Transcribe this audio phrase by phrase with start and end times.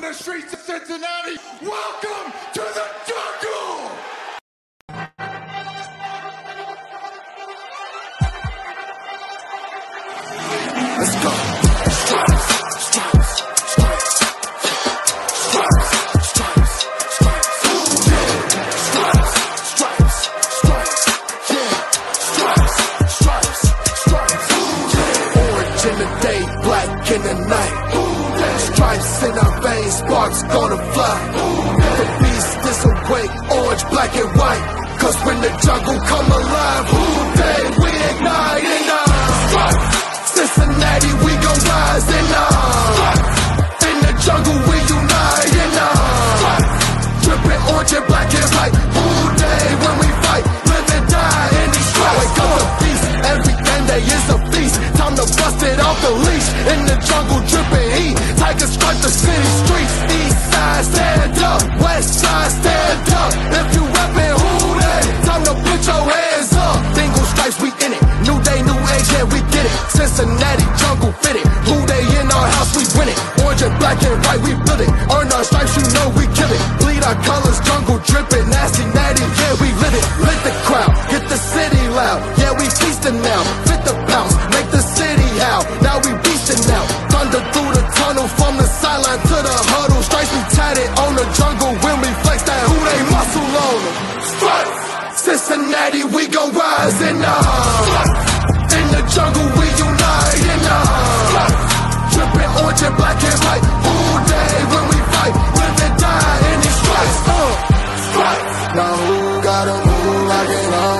[0.00, 1.36] the streets of Cincinnati.
[1.60, 2.86] Welcome to the
[30.30, 31.18] sparks gonna fly.
[31.98, 34.64] The beast is awake, orange, black and white.
[35.00, 37.04] Cause when the jungle come alive, who
[37.38, 39.04] day we ignite and uh,
[39.48, 39.80] strike.
[40.34, 45.92] Cincinnati, we gon' rise and uh, in the jungle we unite and uh,
[47.22, 48.74] dripping orange and black and white.
[48.74, 49.06] Who
[49.38, 52.18] day when we fight, live and die in these stripes.
[52.18, 54.76] Wake up the beast, every end day is a feast.
[54.98, 58.16] Time to bust it off the leash in the jungle, dripping heat.
[58.36, 60.27] Tigers strike the city streets.
[60.78, 61.62] Side, stand up.
[61.82, 63.34] West side, stand up.
[63.50, 65.02] If you rapping, who day?
[65.26, 66.78] Time to put your hands up.
[66.94, 68.02] Dingle stripes, we in it.
[68.22, 69.74] New day, new age, yeah, we get it.
[69.90, 71.42] Cincinnati jungle fitted.
[71.66, 73.18] Who they in our house, we win it.
[73.42, 74.90] Orange and black and white, we build it.
[75.10, 76.62] Earn our stripes, you know we kill it.
[76.78, 77.87] Bleed our colors, jungle
[95.28, 101.52] Cincinnati, we gon' rise and uh, in the jungle we unite and uh,
[102.16, 103.60] dripping orange and black and white.
[103.60, 107.18] All day when we fight, live and die in these stripes.
[107.28, 107.52] Uh,
[108.08, 108.56] stripes.
[108.72, 110.96] Now who gotta move like it on?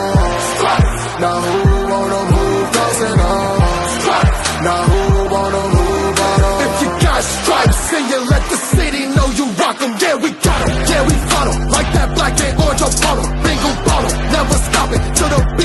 [0.60, 1.00] Stripes.
[1.24, 1.56] Now who
[1.88, 3.56] wanna move crossing on?
[3.96, 4.40] Stripes.
[4.60, 5.00] Now who
[5.32, 6.68] wanna move on?
[6.68, 10.30] If you got stripes and you let the city know you rock 'em, yeah we
[10.36, 11.68] got 'em, yeah we 'em.
[11.72, 13.38] Like that black and orange upon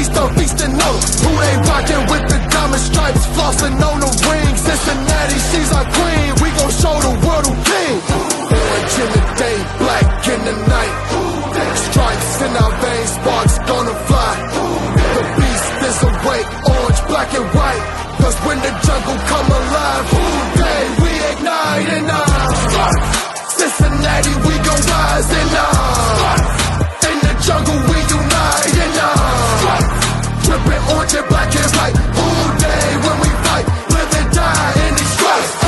[0.09, 0.31] of
[0.65, 1.03] and know 'em.
[1.23, 4.55] Who they rockin' with the diamond stripes, flossing on the ring.
[4.57, 6.29] Cincinnati, she's our queen.
[6.41, 7.97] We gon' show the world who king.
[8.57, 10.93] Orange in the day, black in the night.
[11.89, 14.33] Stripes in our veins, sparks gonna fly.
[15.15, 17.83] The beast is awake, orange, black and white.
[18.19, 20.25] Cause when the jungle come alive, who
[20.61, 22.91] day we ignite and uh,
[23.57, 26.42] Cincinnati, we gon' rise and uh,
[31.27, 31.71] black and
[32.59, 35.63] day when we fight, live and die in these stripes.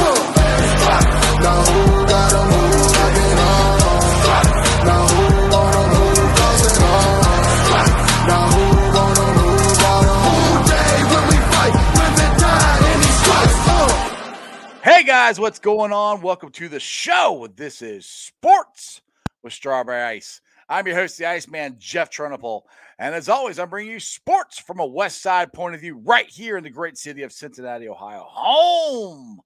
[14.83, 16.21] Hey guys, what's going on?
[16.21, 17.49] Welcome to the show.
[17.53, 19.01] This is Sports
[19.43, 20.39] with Strawberry Ice.
[20.69, 22.61] I'm your host, the Iceman, Jeff Trunapole.
[22.97, 26.27] And as always, I'm bringing you sports from a West Side point of view right
[26.27, 29.41] here in the great city of Cincinnati, Ohio, home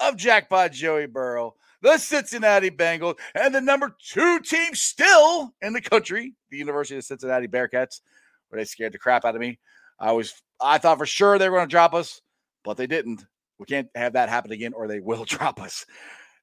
[0.00, 5.82] of Jackpot Joey Burrow, the Cincinnati Bengals, and the number two team still in the
[5.82, 8.00] country, the University of Cincinnati Bearcats,
[8.48, 9.58] where they scared the crap out of me.
[9.98, 12.22] I was, I thought for sure they were going to drop us,
[12.64, 13.24] but they didn't.
[13.58, 15.84] We can't have that happen again, or they will drop us.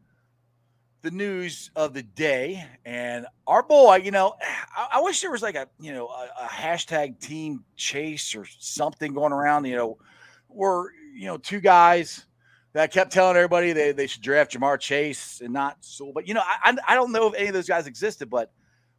[1.02, 2.64] the news of the day.
[2.84, 4.34] And our boy, you know,
[4.76, 8.44] I, I wish there was like a, you know, a, a, hashtag team chase or
[8.58, 9.98] something going around, you know,
[10.48, 12.26] where, you know, two guys
[12.72, 16.34] that kept telling everybody they, they should draft Ja'Marr Chase and not so, but, you
[16.34, 18.52] know, I, I don't know if any of those guys existed, but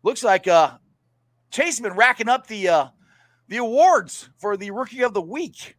[0.03, 0.77] looks like uh,
[1.51, 2.87] Chase has been racking up the, uh,
[3.47, 5.75] the awards for the rookie of the week.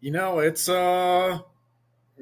[0.00, 1.38] You know, it's, uh,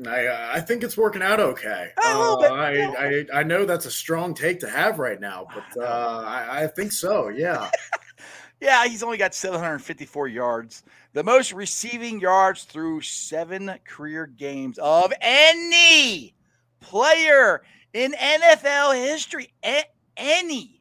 [0.07, 1.91] I I think it's working out okay.
[1.97, 6.25] Uh, I, I I know that's a strong take to have right now, but uh,
[6.27, 7.29] I, I think so.
[7.29, 7.71] Yeah.
[8.61, 10.83] yeah, he's only got 754 yards,
[11.13, 16.35] the most receiving yards through seven career games of any
[16.81, 17.63] player
[17.93, 19.53] in NFL history.
[19.65, 19.85] A-
[20.17, 20.81] any,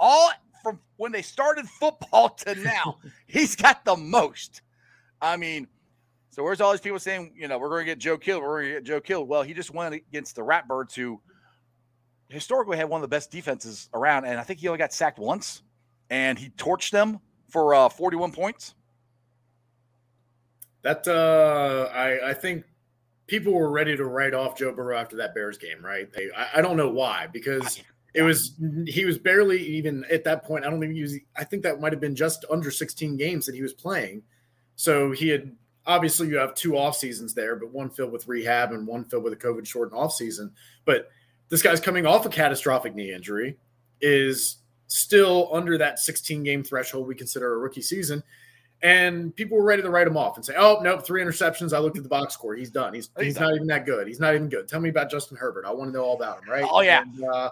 [0.00, 0.30] all
[0.66, 2.98] from when they started football to now,
[3.28, 4.62] he's got the most.
[5.22, 5.68] I mean,
[6.30, 8.62] so where's all these people saying, you know, we're going to get Joe killed, we're
[8.62, 9.28] going to get Joe killed?
[9.28, 11.20] Well, he just went against the Ratbirds, who
[12.28, 15.20] historically had one of the best defenses around, and I think he only got sacked
[15.20, 15.62] once,
[16.10, 18.74] and he torched them for uh, 41 points.
[20.82, 22.64] That uh, I I think
[23.28, 26.12] people were ready to write off Joe Burrow after that Bears game, right?
[26.12, 27.80] They, I, I don't know why because
[28.16, 28.54] it was
[28.86, 30.64] he was barely even at that point.
[30.64, 31.16] I don't think he was.
[31.36, 34.22] I think that might have been just under 16 games that he was playing.
[34.74, 35.54] So he had
[35.86, 39.22] obviously you have two off seasons there, but one filled with rehab and one filled
[39.22, 40.50] with a COVID shortened off season.
[40.86, 41.10] But
[41.50, 43.58] this guy's coming off a catastrophic knee injury,
[44.00, 44.56] is
[44.88, 48.22] still under that 16 game threshold we consider a rookie season.
[48.82, 51.74] And people were ready to write him off and say, "Oh nope, three interceptions.
[51.74, 52.54] I looked at the box score.
[52.54, 52.94] He's done.
[52.94, 54.06] He's he's, he's not even that good.
[54.06, 54.68] He's not even good.
[54.68, 55.66] Tell me about Justin Herbert.
[55.66, 57.02] I want to know all about him, right?" Oh yeah.
[57.02, 57.50] And, uh,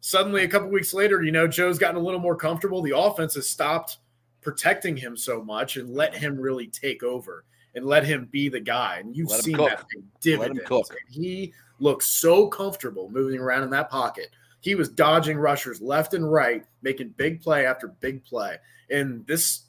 [0.00, 2.82] suddenly, a couple weeks later, you know, Joe's gotten a little more comfortable.
[2.82, 3.98] The offense has stopped
[4.40, 7.44] protecting him so much and let him really take over
[7.74, 8.98] and let him be the guy.
[8.98, 9.84] And you've seen that
[10.20, 10.90] dividends.
[11.08, 14.28] He looks so comfortable moving around in that pocket.
[14.60, 18.56] He was dodging rushers left and right, making big play after big play.
[18.90, 19.62] And this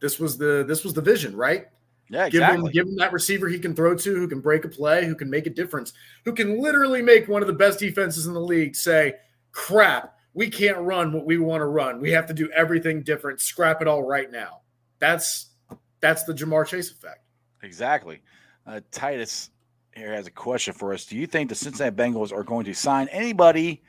[0.00, 1.68] this was the this was the vision, right?
[2.08, 2.56] Yeah, exactly.
[2.56, 5.06] Give him, give him that receiver he can throw to, who can break a play,
[5.06, 5.92] who can make a difference,
[6.24, 9.14] who can literally make one of the best defenses in the league say,
[9.56, 11.98] crap, we can't run what we want to run.
[11.98, 13.40] We have to do everything different.
[13.40, 14.60] Scrap it all right now.
[14.98, 15.54] That's
[16.00, 17.24] that's the Ja'Marr Chase effect.
[17.62, 18.20] Exactly.
[18.66, 19.50] Uh, Titus
[19.94, 21.06] here has a question for us.
[21.06, 23.82] Do you think the Cincinnati Bengals are going to sign anybody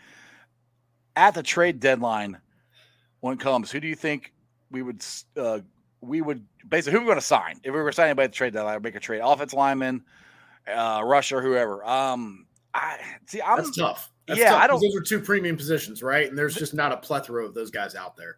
[1.17, 2.39] at the trade deadline
[3.19, 3.69] when it comes?
[3.69, 4.33] Who do you think
[4.71, 5.03] we would
[5.35, 5.59] uh,
[5.99, 8.31] we would basically who are we going to sign if we were signing anybody at
[8.31, 8.81] the trade deadline?
[8.81, 10.05] Make a trade, offense lineman,
[10.73, 11.85] uh, rusher, whoever.
[11.85, 13.41] Um, I see.
[13.41, 14.13] I'm, That's tough.
[14.27, 14.81] That's yeah, tough, I don't.
[14.81, 16.27] Those are two premium positions, right?
[16.27, 18.37] And there's just not a plethora of those guys out there.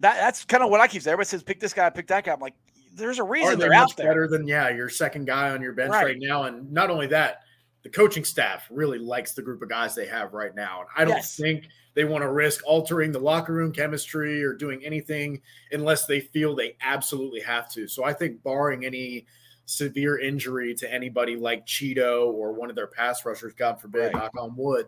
[0.00, 1.12] That that's kind of what I keep saying.
[1.12, 2.32] Everybody says pick this guy, pick that guy.
[2.32, 2.54] I'm like,
[2.94, 4.06] there's a reason they're, they're out there.
[4.06, 6.04] Better than yeah, your second guy on your bench right.
[6.04, 6.16] right.
[6.18, 7.40] now, and not only that,
[7.82, 11.04] the coaching staff really likes the group of guys they have right now, and I
[11.04, 11.36] don't yes.
[11.36, 15.40] think they want to risk altering the locker room chemistry or doing anything
[15.72, 17.88] unless they feel they absolutely have to.
[17.88, 19.26] So I think, barring any
[19.66, 24.14] severe injury to anybody like Chido or one of their pass rushers, God forbid, right.
[24.14, 24.86] knock on wood,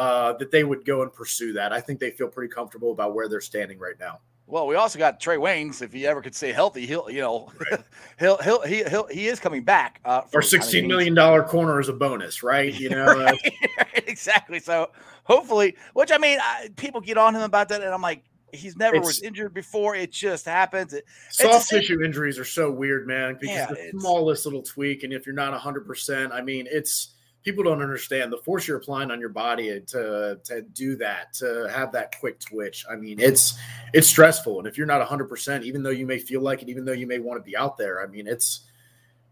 [0.00, 1.74] uh, that they would go and pursue that.
[1.74, 4.20] I think they feel pretty comfortable about where they're standing right now.
[4.46, 5.82] Well, we also got Trae Waynes.
[5.82, 7.84] If he ever could stay healthy, he'll you know right.
[8.18, 10.00] he'll he'll he he'll, he is coming back.
[10.06, 12.72] Uh, Our sixteen million dollar corner is a bonus, right?
[12.72, 13.38] You know, right,
[13.76, 14.58] right, exactly.
[14.58, 14.90] So
[15.24, 18.76] hopefully, which I mean, I, people get on him about that, and I'm like, he's
[18.78, 19.94] never it's, was injured before.
[19.94, 20.94] It just happens.
[20.94, 25.12] It, soft tissue injuries are so weird, man, because yeah, the smallest little tweak, and
[25.12, 29.10] if you're not hundred percent, I mean, it's people don't understand the force you're applying
[29.10, 32.84] on your body to to do that to have that quick twitch.
[32.90, 33.58] I mean it's
[33.92, 34.58] it's stressful.
[34.58, 37.06] And if you're not 100% even though you may feel like it even though you
[37.06, 38.66] may want to be out there i mean it's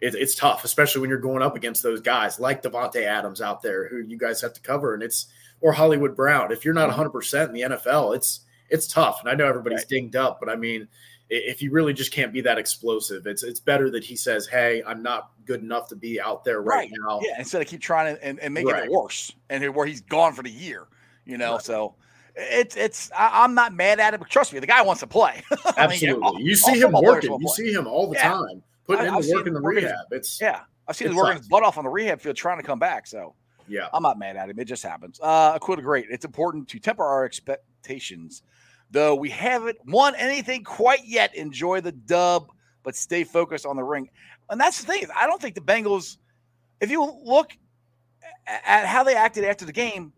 [0.01, 3.63] it, it's tough especially when you're going up against those guys like Davante Adams out
[3.63, 4.95] there who you guys have to cover.
[4.95, 5.27] And it's
[5.61, 6.53] or Hollywood Brown.
[6.53, 9.21] If you're not 100% in the NFL it's it's tough.
[9.21, 9.89] And i know everybody's right.
[9.89, 10.89] dinged up but i mean
[11.31, 14.83] if you really just can't be that explosive, it's it's better that he says, "Hey,
[14.87, 16.93] I'm not good enough to be out there right, right.
[17.07, 18.85] now." Yeah, instead of keep trying to and, and making right.
[18.85, 20.89] it worse, and where he's gone for the year,
[21.25, 21.55] you know.
[21.55, 21.63] Right.
[21.63, 21.95] So
[22.35, 25.07] it's it's I, am not mad at it, but trust me, the guy wants to
[25.07, 25.43] play.
[25.77, 27.37] Absolutely, mean, all, you see him working.
[27.41, 28.31] You see him all the yeah.
[28.31, 30.07] time putting I, in the work in the rehab.
[30.13, 32.65] It's yeah, I've seen him working his butt off on the rehab field trying to
[32.65, 33.07] come back.
[33.07, 33.35] So
[33.69, 34.59] yeah, I'm not mad at him.
[34.59, 35.21] It just happens.
[35.23, 36.07] Uh, quite great.
[36.11, 38.43] It's important to temper our expectations
[38.91, 42.49] Though we haven't won anything quite yet, enjoy the dub,
[42.83, 44.09] but stay focused on the ring.
[44.51, 45.07] And that's the thing.
[45.15, 46.17] I don't think the Bengals,
[46.81, 47.53] if you look
[48.47, 50.13] at how they acted after the game,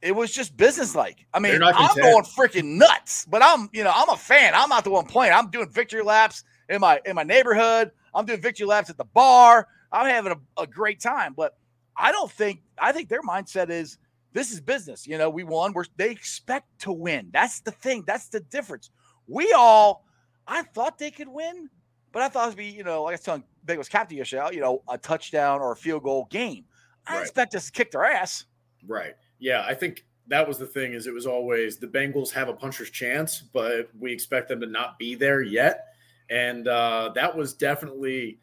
[0.00, 1.24] it was just businesslike.
[1.32, 4.52] I mean, I'm going freaking nuts, but I'm, you know, I'm a fan.
[4.54, 5.32] I'm not the one playing.
[5.32, 7.92] I'm doing victory laps in my in my neighborhood.
[8.12, 9.68] I'm doing victory laps at the bar.
[9.92, 11.34] I'm having a, a great time.
[11.36, 11.56] But
[11.96, 13.98] I don't think I think their mindset is
[14.32, 15.06] this is business.
[15.06, 15.72] You know, we won.
[15.72, 17.28] We're they expect to win.
[17.32, 18.04] That's the thing.
[18.06, 18.90] That's the difference.
[19.26, 20.04] We all,
[20.46, 21.68] I thought they could win,
[22.12, 24.60] but I thought it'd be, you know, like I was telling Bengals captain yesterday, you
[24.60, 26.64] know, a touchdown or a field goal game.
[27.06, 27.22] I Right.
[27.22, 28.46] expect us to kick their ass.
[28.86, 29.14] Right.
[29.38, 32.54] Yeah, I think that was the thing is it was always the Bengals have a
[32.54, 35.86] puncher's chance, but we expect them to not be there yet.
[36.30, 38.38] And uh, that was definitely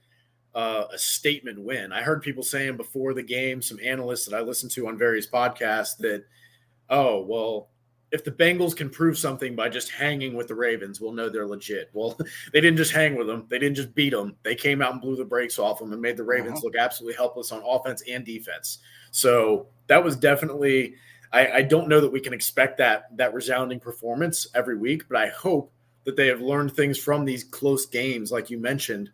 [0.56, 1.92] uh, a statement win.
[1.92, 5.28] I heard people saying before the game, some analysts that I listened to on various
[5.28, 6.26] podcasts that,
[6.90, 7.70] oh, well,
[8.12, 11.48] if the Bengals can prove something by just hanging with the Ravens, we'll know they're
[11.48, 11.90] legit.
[11.94, 12.18] Well,
[12.54, 13.46] they didn't just hang with them.
[13.50, 14.36] They didn't just beat them.
[14.44, 17.16] They came out and blew the brakes off them and made the Ravens look absolutely
[17.16, 18.80] helpless on offense and defense.
[19.12, 20.96] So that was definitely.
[21.32, 25.18] I, I don't know that we can expect that that resounding performance every week, but
[25.18, 25.72] I hope
[26.06, 29.12] that they have learned things from these close games, like you mentioned,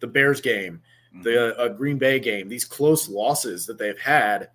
[0.00, 0.80] the Bears game,
[1.22, 4.50] the uh, Green Bay game, these close losses that they've had.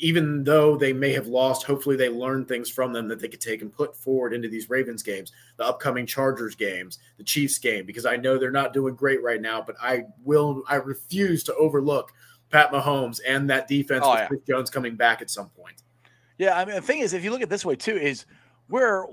[0.00, 3.40] Even though they may have lost, hopefully they learned things from them that they could
[3.40, 7.84] take and put forward into these Ravens games, the upcoming Chargers games, the Chiefs game,
[7.84, 11.54] because I know they're not doing great right now, but I will, I refuse to
[11.56, 12.12] overlook
[12.50, 14.26] Pat Mahomes and that defense Oh, with yeah.
[14.28, 15.82] Chris Jones coming back at some point.
[16.38, 18.24] Yeah, I mean the thing is, if you look at this way too, is
[18.68, 19.06] we're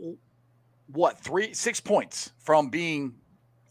[0.88, 3.16] what three, six points from being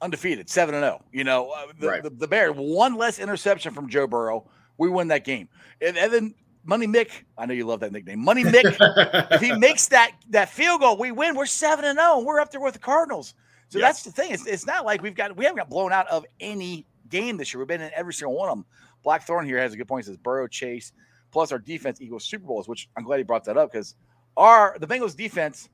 [0.03, 1.03] undefeated, seven and zero.
[1.13, 2.03] You know, uh, the, Right.
[2.03, 4.49] the, the Bears one less interception from Joe Burrow,
[4.79, 5.49] we win that game.
[5.81, 6.35] And, and then
[6.65, 8.77] Money Mick, I know you love that nickname, Money Mick.
[9.33, 11.35] if he makes that that field goal, we win.
[11.37, 12.21] We're seven and zero.
[12.21, 13.35] We're up there with the Cardinals.
[13.69, 13.87] So Yeah.
[13.87, 14.33] that's the thing.
[14.33, 17.53] It's, it's not like we've got we haven't got blown out of any game this
[17.53, 17.59] year.
[17.61, 18.65] We've been in every single one of them.
[19.03, 20.07] Blackthorn here has a good point.
[20.07, 20.93] Says Burrow, Chase,
[21.31, 23.95] plus our defense equals Super Bowls, which I'm glad he brought that up because
[24.37, 25.69] our the Bengals defense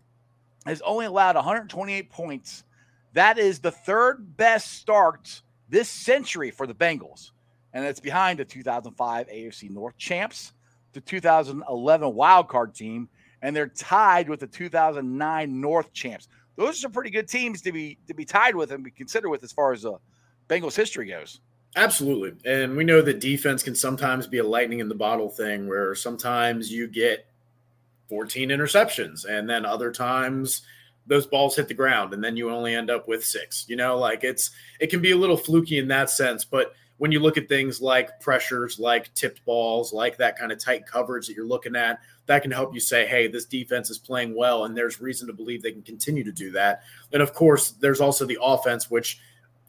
[0.67, 2.65] has only allowed 128 points.
[3.13, 7.31] That is the third best start this century for the Bengals,
[7.73, 10.53] and it's behind the 2005 AFC North champs,
[10.93, 13.09] the 2011 wild card team,
[13.43, 16.29] and they're tied with the 2009 North champs.
[16.57, 19.31] Those are some pretty good teams to be to be tied with and be considered
[19.31, 19.99] with as far as the
[20.49, 21.41] Bengals history goes.
[21.77, 22.33] Absolutely.
[22.45, 25.95] And we know that defense can sometimes be a lightning in the bottle thing where
[25.95, 27.27] sometimes you get
[28.09, 30.63] 14 interceptions and then other times
[31.07, 33.65] those balls hit the ground and then you only end up with six.
[33.69, 37.11] You know, like it's it can be a little fluky in that sense, but when
[37.11, 41.27] you look at things like pressures, like tipped balls, like that kind of tight coverage
[41.27, 44.67] that you're looking at, that can help you say, hey, this defense is playing well,
[44.67, 46.83] and there's reason to believe they can continue to do that.
[47.11, 49.19] And of course, there's also the offense, which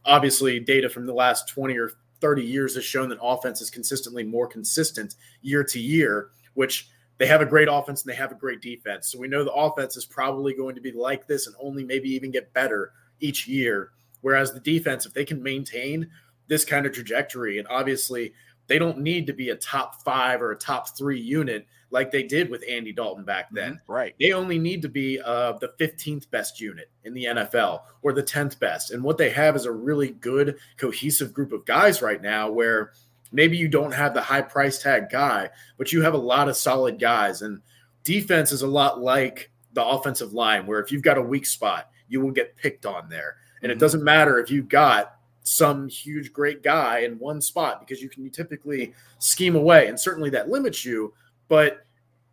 [0.04, 4.26] obviously data from the last 20 or 30 years has shown that offense is consistently
[4.26, 6.90] more consistent year to year, which
[7.22, 9.12] they have a great offense and they have a great defense.
[9.12, 12.10] So we know the offense is probably going to be like this and only maybe
[12.10, 13.92] even get better each year.
[14.22, 16.10] Whereas the defense, if they can maintain
[16.48, 18.34] this kind of trajectory, and obviously
[18.66, 22.24] they don't need to be a top five or a top three unit like they
[22.24, 23.80] did with Andy Dalton back then.
[23.86, 24.16] Right.
[24.20, 28.24] They only need to be uh, the 15th best unit in the NFL or the
[28.24, 28.90] 10th best.
[28.90, 32.94] And what they have is a really good, cohesive group of guys right now where
[33.32, 36.58] maybe you don't have the high price tag guy, but you have a lot of
[36.58, 37.42] solid guys.
[37.42, 37.62] And
[38.04, 41.90] defense is a lot like the offensive line, where if you've got a weak spot,
[42.10, 43.38] you will get picked on there.
[43.62, 43.76] And Mhm.
[43.76, 48.10] it doesn't matter if you've got some huge, great guy in one spot because you
[48.10, 49.88] can typically scheme away.
[49.88, 51.14] And certainly that limits you,
[51.48, 51.86] but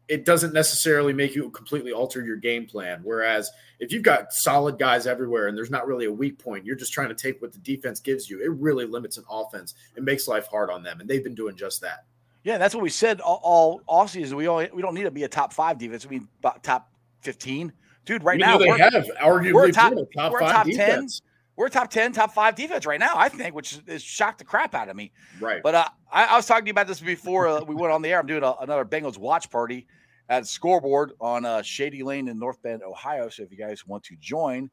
[0.09, 3.01] it doesn't necessarily make you completely alter your game plan.
[3.03, 6.77] Whereas if you've got solid guys everywhere and there's not really a weak point, you're
[6.77, 8.43] just trying to take what the defense gives you.
[8.43, 9.75] It really limits an offense.
[9.97, 12.07] It makes life hard on them, and they've been doing just that.
[12.43, 14.15] Yeah, that's what we said all, all off.
[14.15, 16.07] We only we don't need to be a top five defense.
[16.07, 16.29] We need
[16.63, 17.73] top fifteen,
[18.07, 18.25] dude.
[18.25, 21.09] Right now they we're, have arguably we're top- top we're top 10.
[21.57, 23.15] we're top ten, top five defense right now.
[23.17, 25.13] I think, which is shocked the crap out of me.
[25.41, 25.63] Right.
[25.63, 28.01] But uh, I, I was talking to you about this before uh, we went on
[28.01, 28.21] the air.
[28.21, 29.87] I'm doing a, another Bengals watch party
[30.29, 33.29] at Scoreboard on uh, Shady Lane in North Bend, Ohio.
[33.29, 34.71] So if you guys want to join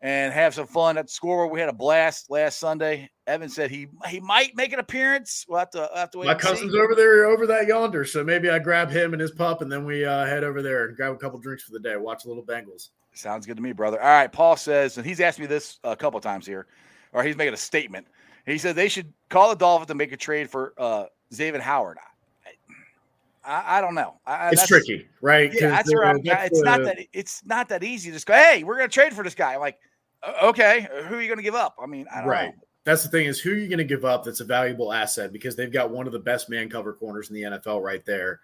[0.00, 3.08] and have some fun at Scoreboard, we had a blast last Sunday.
[3.26, 5.46] Evan said he he might make an appearance.
[5.48, 6.26] We'll have to we'll have to wait.
[6.26, 6.48] My and see.
[6.48, 8.04] cousin's over there, over that yonder.
[8.04, 10.86] So maybe I grab him and his pup, and then we uh, head over there
[10.86, 11.96] and grab a couple drinks for the day.
[11.96, 12.88] Watch a little Bengals.
[13.14, 14.00] Sounds good to me, brother.
[14.02, 16.66] All right, Paul says, and he's asked me this a couple times here,
[17.12, 18.06] or he's making a statement.
[18.46, 21.04] He said they should call the Dolphins to make a trade for uh
[21.60, 21.98] Howard.
[23.44, 24.14] I, I, don't know.
[24.26, 25.52] I, It's that's- tricky, right?
[25.52, 26.22] Yeah, that's where I'm.
[26.22, 28.10] that's It's not that it's not that easy.
[28.10, 29.56] to Just go, hey, we're gonna trade for this guy.
[29.56, 29.78] Like,
[30.42, 31.76] okay, who are you gonna give up?
[31.82, 32.54] I mean, I don't Right.
[32.56, 32.62] know.
[32.84, 35.32] That's the thing is who are you going to give up that's a valuable asset
[35.32, 38.40] because they've got one of the best man cover corners in the NFL right there.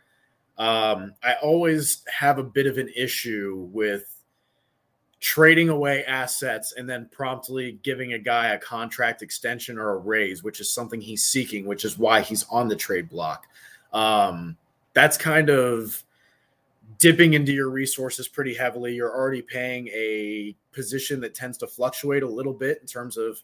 [0.57, 4.15] Um, I always have a bit of an issue with
[5.19, 10.45] trading away assets and then promptly giving a guy a contract extension or a raise,
[10.45, 13.49] which is something he's seeking, which is why he's on the trade block.
[13.93, 14.57] Um,
[14.99, 16.03] that's kind of
[16.99, 18.97] dipping into your resources pretty heavily.
[18.97, 23.41] You're already paying a position that tends to fluctuate a little bit in terms of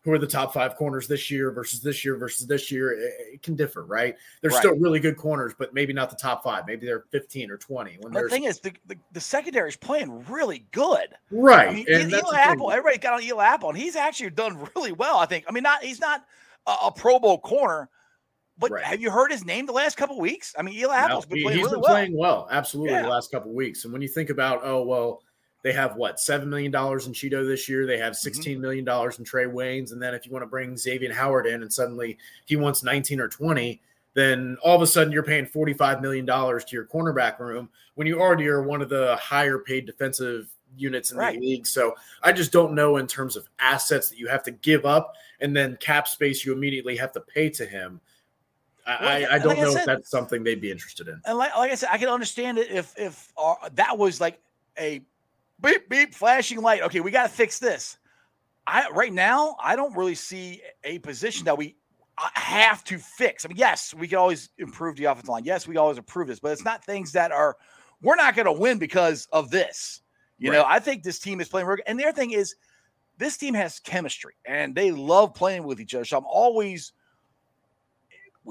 [0.00, 2.90] who are the top five corners this year versus this year versus this year.
[2.90, 4.16] It, it can differ, right?
[4.40, 4.58] They're Right.
[4.58, 6.64] still really good corners, but maybe not the top five.
[6.66, 7.98] Maybe they're 15 or 20.
[8.00, 11.14] When The thing is, the, the, the secondary is playing really good.
[11.30, 12.40] right, I mean, and Eli the thing.
[12.40, 15.18] Apple, everybody got on Eli Apple, and he's actually done really well.
[15.18, 15.44] I think.
[15.48, 16.24] I mean, not he's not
[16.66, 17.88] a, a Pro Bowl corner,
[18.58, 18.84] but Right.
[18.84, 20.54] have you heard his name the last couple weeks?
[20.58, 21.92] I mean, Eli No, Apple's been he- playing he's really been well.
[21.92, 23.02] playing well, absolutely, Yeah.
[23.02, 23.84] the last couple of weeks.
[23.84, 25.22] And when you think about, oh well,
[25.62, 27.86] they have what seven million dollars in Chido this year.
[27.86, 28.18] They have Mm-hmm.
[28.18, 31.46] sixteen million dollars in Trae Waynes, and then if you want to bring Xavier Howard
[31.46, 33.80] in, and suddenly he wants nineteen or twenty,
[34.14, 37.68] then all of a sudden you're paying forty five million dollars to your cornerback room
[37.96, 41.34] when you already are one of the higher paid defensive units in Right.
[41.34, 41.66] the league.
[41.66, 45.14] So I just don't know in terms of assets that you have to give up,
[45.40, 48.00] and then cap space you immediately have to pay to him.
[48.86, 51.20] I, Well, I, I don't I know said- if that's something they'd be interested in.
[51.24, 54.40] And like, like I said, I can understand it if if uh, that was like
[54.78, 55.00] a
[55.60, 56.82] beep beep flashing light.
[56.82, 57.98] Okay, we got to fix this.
[58.66, 61.76] I right now I don't really see a position that we
[62.18, 63.44] uh, have to fix.
[63.44, 65.44] I mean, yes, we can always improve the offensive line.
[65.44, 67.56] Yes, we always improve this, but it's not things that are
[68.02, 70.00] we're not going to win because of this.
[70.38, 71.66] You know, I think this team is playing.
[71.86, 72.56] And the other thing is,
[73.16, 76.04] this team has chemistry and they love playing with each other.
[76.04, 76.92] So I'm always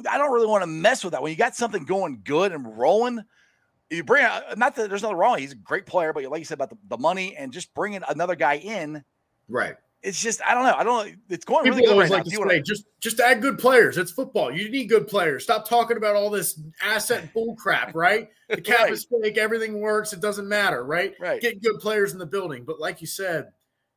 [0.10, 1.22] I don't really want to mess with that.
[1.22, 3.24] When you got something going good and rolling,
[3.90, 4.24] you bring
[4.58, 5.38] not that there's nothing wrong.
[5.38, 8.02] He's a great player, but like you said about the, the money and just bringing
[8.10, 9.04] another guy in,
[9.48, 9.76] Right.
[10.02, 10.74] it's just, I don't know.
[10.74, 11.14] I don't know.
[11.30, 12.44] It's going People really good right like now.
[12.44, 13.98] to say, just just add good players.
[14.00, 14.52] It's football.
[14.52, 15.44] You need good players.
[15.44, 18.30] Stop talking about all this asset bull crap, right?
[18.50, 18.94] The cap Right.
[18.94, 19.38] is fake.
[19.38, 20.14] Everything works.
[20.14, 21.14] It doesn't matter, right?
[21.20, 21.40] Right.
[21.42, 22.64] Get good players in the building.
[22.66, 23.52] But like you said,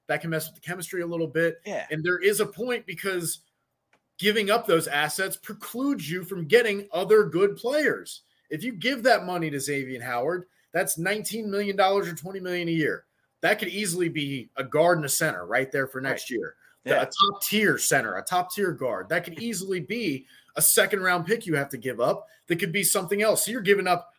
[0.07, 1.57] that can mess with the chemistry a little bit.
[1.67, 1.87] yeah.
[1.90, 3.40] And there is a point because
[4.18, 8.22] giving up those assets precludes you from getting other good players.
[8.50, 12.72] If you give that money to Xavier Howard, that's $19 million or 20 million a
[12.72, 13.04] year.
[13.40, 16.54] That could easily be a guard and a center right there for next year.
[16.85, 17.02] Yeah.
[17.02, 19.09] A top tier center, a top tier guard.
[19.09, 20.26] That could easily be
[20.57, 22.26] a second round pick you have to give up.
[22.46, 23.44] That could be something else.
[23.44, 24.12] So you're giving up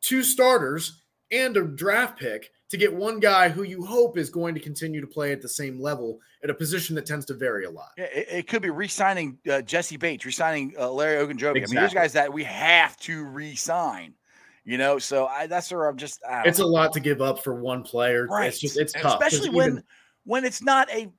[0.00, 4.54] two starters and a draft pick to get one guy who you hope is going
[4.54, 7.64] to continue to play at the same level at a position that tends to vary
[7.64, 7.90] a lot.
[7.96, 11.62] Yeah, it, it could be re-signing uh, Jessie Bates, re-signing uh, Larry Ogunjobi.
[11.62, 14.14] I mean, there's guys that we have to re-sign.
[14.64, 16.20] You know, so I, that's where I'm just.
[16.44, 18.26] It's a lot to give up for one player.
[18.26, 18.48] right.
[18.48, 19.84] It's just it's And tough, especially when even-
[20.24, 21.10] when it's not a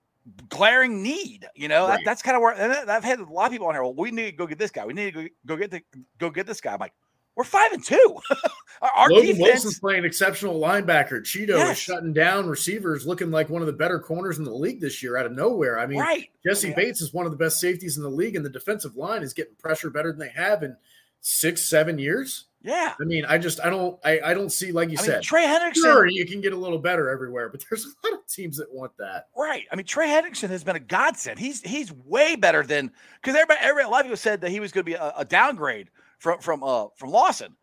[0.49, 1.47] glaring need.
[1.55, 3.73] You know, that, that's kind of where and I've had a lot of people on
[3.73, 3.81] here.
[3.81, 4.85] Well, we need to go get this guy.
[4.85, 5.81] We need to go, go get the
[6.19, 6.73] go get this guy.
[6.73, 6.93] I'm like,
[7.39, 8.19] we're five and two.
[8.82, 9.39] our Logan defense.
[9.39, 11.21] Wilson's playing exceptional linebacker.
[11.21, 11.78] Chido Yes.
[11.78, 15.02] is shutting down receivers, looking like one of the better corners in the league this
[15.02, 15.80] year out of nowhere.
[15.80, 16.30] I mean, right.
[16.45, 18.97] Jessie mean, Bates is one of the best safeties in the league, and the defensive
[18.97, 20.75] line is getting pressure better than they have in
[21.21, 22.47] six, seven years.
[22.62, 22.93] Yeah.
[22.99, 25.23] I mean, I just I don't I, I don't see like you I mean, said.
[25.23, 25.75] Trey Hendrickson.
[25.75, 28.67] Sure, you can get a little better everywhere, but there's a lot of teams that
[28.69, 29.30] want that.
[29.38, 29.63] Right.
[29.71, 31.39] I mean, Trey Hendrickson has been a godsend.
[31.39, 34.60] He's he's way better than because everybody, everybody, a lot of people said that he
[34.60, 37.55] was going to be a, a downgrade from from uh from Lawson.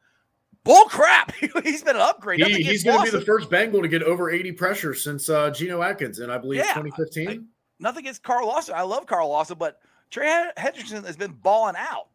[0.65, 1.33] Bull crap.
[1.63, 2.41] he's been an upgrade.
[2.43, 5.49] He, he's going to be the first Bengal to get over 80 pressure since uh,
[5.51, 7.47] Geno Atkins in I believe Yeah, 2015.
[7.79, 8.75] Nothing against Carl Lawson.
[8.77, 9.79] I love Carl Lawson, but
[10.11, 12.09] Trey Hen- Hendrickson has been balling out.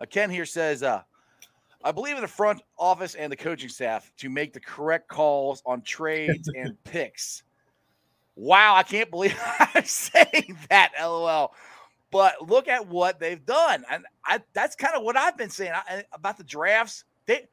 [0.00, 1.02] Uh, Ken here says, uh,
[1.84, 5.62] I believe in the front office and the coaching staff to make the correct calls
[5.64, 7.44] on trades and picks.
[8.34, 9.38] Wow, I can't believe
[9.74, 11.54] I'm saying that, lol.
[12.16, 15.72] But look at what they've done, and I, that's kind of what I've been saying
[15.74, 17.04] I, about the drafts.
[17.26, 17.46] They,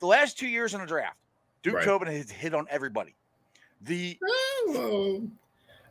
[0.00, 1.16] the last two years in the draft,
[1.62, 1.84] Duke Right.
[1.84, 3.14] Tobin has hit on everybody.
[3.82, 5.22] The Oh,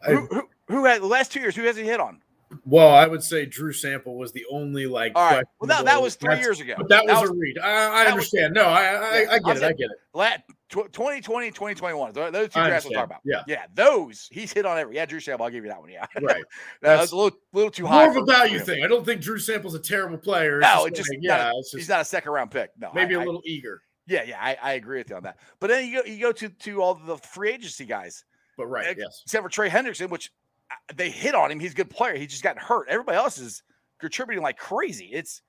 [0.06, 1.56] I- who, who, who had the last two years?
[1.56, 2.22] Who has he hit on?
[2.66, 5.14] well, I would say Drew Sample was the only like.
[5.16, 5.46] All right.
[5.62, 6.74] Well, that, that was three years ago.
[6.78, 7.58] But that, That was, a read.
[7.60, 8.54] I, I that was- understand.
[8.56, 9.64] no, I I, Yeah, I get it.
[9.64, 10.42] I get it.
[10.76, 12.14] La- tw- 2020, 2021.
[12.14, 13.04] Those two I drafts talking understand.
[13.06, 13.22] about.
[13.24, 14.96] Yeah, Yeah, those he's hit on every.
[14.96, 15.46] Yeah, Drew Sample.
[15.46, 15.90] I'll give you that one.
[15.90, 16.44] Yeah, right.
[16.82, 18.08] that was a little, little too high.
[18.08, 18.84] More of a value thing.
[18.84, 20.60] I don't think Drew Sample's a terrible player.
[20.60, 22.72] It's No, just it just like, yeah, a- it's He's not a second round pick.
[22.78, 23.82] No, maybe a a little eager.
[24.08, 25.38] Yeah, yeah, I, I agree with you on that.
[25.60, 28.24] But then you go, you go to to all the free agency guys,
[28.58, 30.32] But right, Ex- yes, except for Trey Hendrickson, which
[30.72, 31.60] uh, they hit on him.
[31.60, 32.16] He's a good player.
[32.18, 32.88] He just got hurt.
[32.90, 33.64] Everybody else is
[34.00, 35.10] contributing like crazy.
[35.12, 35.42] It's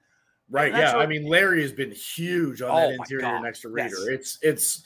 [0.50, 0.94] right, yeah.
[0.94, 3.92] what- I mean, Larry has been huge on Oh that interior God, next to yes.
[3.92, 4.10] Reader.
[4.12, 4.82] It's it's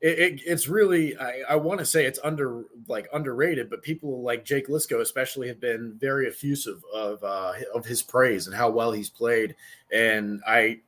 [0.00, 4.22] it, it- it's really I, I want to say it's under like underrated, but people
[4.22, 8.70] like Jake Liscow especially have been very effusive of uh, of his praise and how
[8.70, 9.54] well he's played,
[9.92, 10.80] and I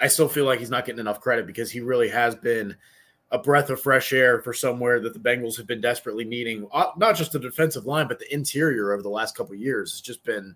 [0.00, 2.74] I still feel like he's not getting enough credit because he really has been
[3.30, 6.68] a breath of fresh air for somewhere that the Bengals have been desperately needing.
[6.72, 9.92] Uh, Not just the defensive line, but the interior over the last couple of years
[9.92, 10.54] has just been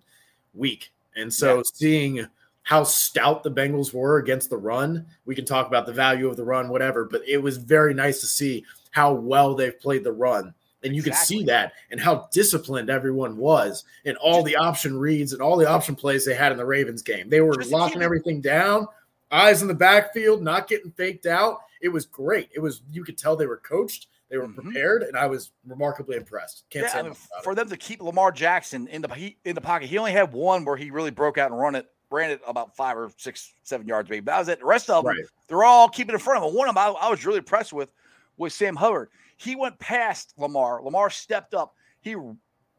[0.53, 0.91] weak.
[1.15, 1.61] And so Yeah.
[1.73, 2.27] seeing
[2.67, 5.05] how stout the Bengals were against the run.
[5.25, 8.19] We can talk about the value of the run, whatever, but it was very nice
[8.19, 10.53] to see how well they've played the run.
[10.83, 11.11] And you exactly.
[11.11, 15.55] can see that and how disciplined everyone was and all the option reads and all
[15.55, 17.29] the option plays they had in the Ravens game.
[17.29, 18.85] They were Just locking everything down,
[19.31, 21.59] eyes in the backfield, not getting faked out.
[21.81, 22.49] It was great.
[22.53, 24.59] It was you could tell they were coached, they were mm-hmm.
[24.59, 26.65] prepared, and I was remarkably impressed.
[26.69, 29.61] Can't yeah, say I mean, for them to keep Lamar Jackson in the in the
[29.61, 29.87] pocket.
[29.87, 32.75] He only had one where he really broke out and run it ran it about
[32.75, 34.21] five or six, seven yards, maybe.
[34.21, 34.59] But that was it.
[34.59, 35.25] The rest of them, right.
[35.47, 36.55] they're all keeping in front of him.
[36.55, 37.91] One of them I, I, was really impressed with
[38.37, 39.09] was Sam Hubbard.
[39.37, 40.81] He went past Lamar.
[40.83, 41.75] Lamar stepped up.
[42.01, 42.15] He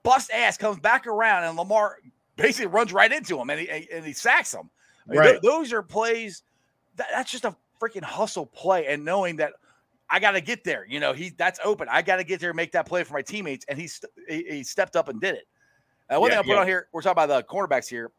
[0.03, 1.99] bust ass, comes back around, and Lamar
[2.37, 4.71] basically runs right into him and he, and he sacks him.
[5.07, 5.31] I mean, right.
[5.33, 6.43] th- those are plays.
[6.97, 9.53] That, that's just a freaking hustle play, and knowing that
[10.11, 10.87] I got to get there.
[10.89, 11.89] You know, he that's open.
[11.91, 14.13] I got to get there and make that play for my teammates, and he st-
[14.29, 15.49] he, he, stepped up and did it.
[16.11, 16.61] Uh, one yeah, thing I put yeah.
[16.61, 18.11] on here, we're talking about the cornerbacks here.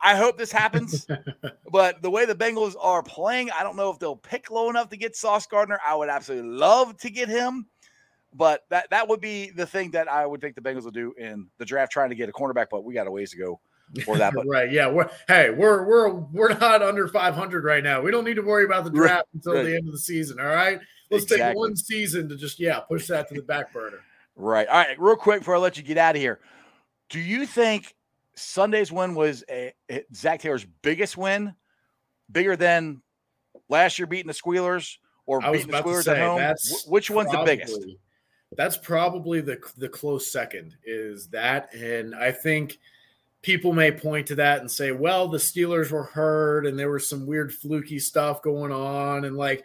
[0.00, 1.06] I hope this happens.
[1.72, 4.90] but the way the Bengals are playing, I don't know if they'll pick low enough
[4.90, 5.78] to get Sauce Gardner.
[5.86, 7.66] I would absolutely love to get him.
[8.34, 11.14] But that that would be the thing that I would think the Bengals will do
[11.16, 12.66] in the draft, trying to get a cornerback.
[12.70, 13.58] But we got a ways to go
[14.04, 14.34] for that.
[14.34, 14.88] But right, yeah.
[14.88, 18.02] We're, hey, we're we're we're not under 500 right now.
[18.02, 19.62] We don't need to worry about the draft right, until right.
[19.62, 20.38] the end of the season.
[20.38, 20.78] All right,
[21.10, 21.46] let's exactly.
[21.46, 24.00] take one season to just yeah push that to the back burner.
[24.36, 24.68] Right.
[24.68, 25.00] All right.
[25.00, 26.38] Real quick before I let you get out of here,
[27.08, 27.94] do you think
[28.38, 31.54] Sunday's win was a, a, Zac Taylor's biggest win,
[32.30, 33.02] bigger than
[33.68, 36.54] last year beating the Squealers or beating the Squealers say, at home.
[36.86, 37.86] Which one's probably, the biggest?
[38.56, 40.76] That's probably the the close second.
[40.84, 42.78] Is that, and I think
[43.42, 47.08] people may point to that and say, well, the Steelers were hurt and there was
[47.08, 49.64] some weird fluky stuff going on, and like.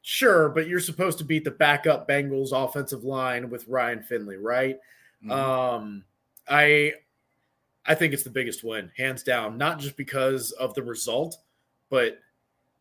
[0.00, 4.78] Sure, but you're supposed to beat the backup Bengals offensive line with Ryan Finley, right?
[5.22, 5.30] Mm-hmm.
[5.30, 6.04] Um,
[6.48, 6.94] I
[7.88, 11.38] I think it's the biggest win, hands down, not just because of the result,
[11.88, 12.18] but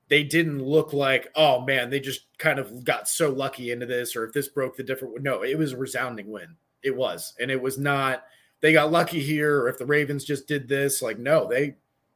[0.10, 4.16] they didn't look like, oh man, they just kind of got so lucky into this,
[4.16, 5.24] or if this broke the different.
[5.24, 6.56] No, it was a resounding win.
[6.84, 8.24] It was, and it was not.
[8.60, 11.76] They got lucky here, or if the Ravens just did this, like no, they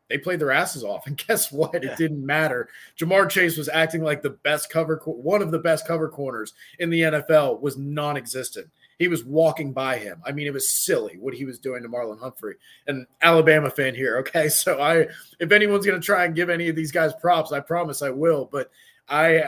[0.10, 1.76] they played their asses off, and guess what?
[1.76, 2.70] It didn't matter.
[2.98, 6.90] Ja'Marr Chase was acting like the best cover, one of the best cover corners in
[6.90, 8.70] the NFL was non-existent.
[9.02, 10.22] He was walking by him.
[10.24, 12.58] I mean, it was silly what he was doing to Marlon Humphrey.
[12.86, 14.48] And Alabama fan here, okay?
[14.50, 15.08] So I
[15.40, 18.12] if anyone's going to try and give any of these guys props, I promise I
[18.12, 18.70] will, but
[19.10, 19.46] I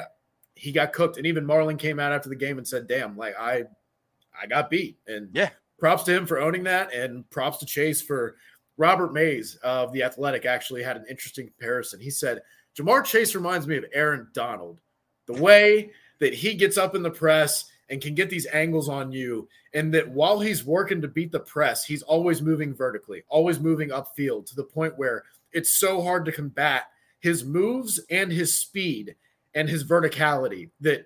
[0.55, 3.35] he got cooked and even Marlon came out after the game and said, "Damn, like
[3.39, 3.65] I
[4.39, 8.01] I got beat." And yeah, props to him for owning that and props to Chase
[8.01, 8.37] for
[8.77, 11.99] Robert Mays of the Athletic actually had an interesting comparison.
[11.99, 12.41] He said,
[12.75, 14.79] "Ja'Marr Chase reminds me of Aaron Donald.
[15.27, 19.11] The way that he gets up in the press and can get these angles on
[19.11, 19.47] you.
[19.75, 23.89] And that while he's working to beat the press, he's always moving vertically, always moving
[23.89, 26.85] upfield to the point where it's so hard to combat
[27.19, 29.15] his moves and his speed
[29.53, 31.05] and his verticality that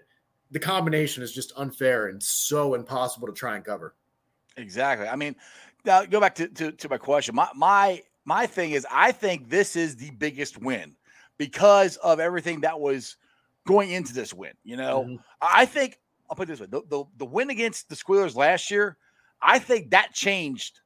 [0.51, 3.93] the combination is just unfair and so impossible to try and cover.
[4.55, 5.09] Exactly.
[5.09, 5.35] I mean,
[5.83, 7.35] now go back to, to, to my question.
[7.35, 10.95] My my my thing is I think this is the biggest win
[11.37, 13.17] because of everything that was
[13.67, 14.53] going into this win.
[14.63, 15.15] You know, mm-hmm.
[15.41, 18.71] I think I'll put it this way: the, the, the win against the Squealers last
[18.71, 18.97] year,
[19.41, 20.81] I think that changed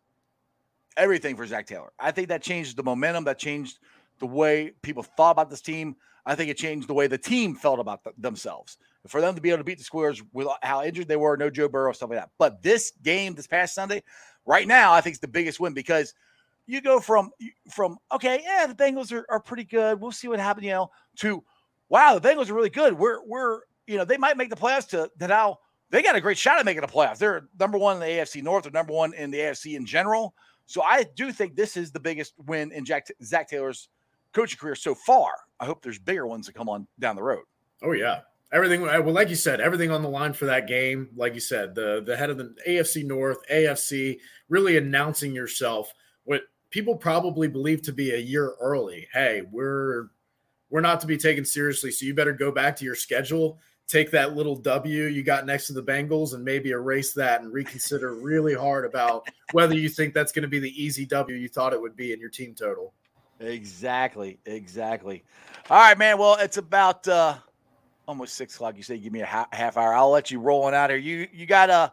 [0.98, 1.92] everything for Zac Taylor.
[2.00, 3.24] I think that changed the momentum.
[3.26, 3.80] That changed
[4.20, 5.96] the way people thought about this team.
[6.26, 8.78] I think it changed the way the team felt about themselves.
[9.08, 11.50] For them to be able to beat the Squares with how injured they were, no
[11.50, 12.30] Joe Burrow, stuff like that.
[12.38, 14.04] But this game, this past Sunday,
[14.46, 16.14] right now, I think it's the biggest win because
[16.68, 17.32] you go from
[17.72, 20.00] from okay, yeah, the Bengals are, are pretty good.
[20.00, 21.44] We'll see what happens, you know, to
[21.90, 22.94] wow, the Bengals are really good.
[22.94, 25.60] We're we're you know, they might make the playoffs to, to now
[25.92, 27.18] they got a great shot at making the playoffs.
[27.18, 30.34] They're number one in the AFC North or number one in the AFC in general.
[30.66, 33.90] So I do think this is the biggest win in Jack, Zac Taylor's
[34.34, 35.32] coaching career so far.
[35.60, 37.44] I hope there's bigger ones to come on down the road.
[37.84, 38.22] Oh yeah,
[38.54, 38.88] everything.
[38.88, 41.10] Uh, well, like you said, everything on the line for that game.
[41.16, 45.94] Like you said, the the head of the AFC North, AFC, really announcing yourself.
[46.24, 49.08] What people probably believe to be a year early.
[49.14, 50.08] Hey, we're
[50.70, 53.60] we're not to be taken seriously, so you better go back to your schedule
[53.92, 57.52] take that little W you got next to the Bengals and maybe erase that and
[57.52, 61.50] reconsider really hard about whether you think that's going to be the easy W you
[61.50, 62.94] thought it would be in your team total.
[63.42, 64.40] Exactly.
[64.46, 65.24] Exactly.
[65.70, 66.18] All right, man.
[66.18, 67.38] Well, it's about uh
[68.08, 68.78] almost six o'clock.
[68.78, 69.94] You say give me a ha- half hour.
[69.94, 71.00] I'll let you roll on out here.
[71.00, 71.90] You you got uh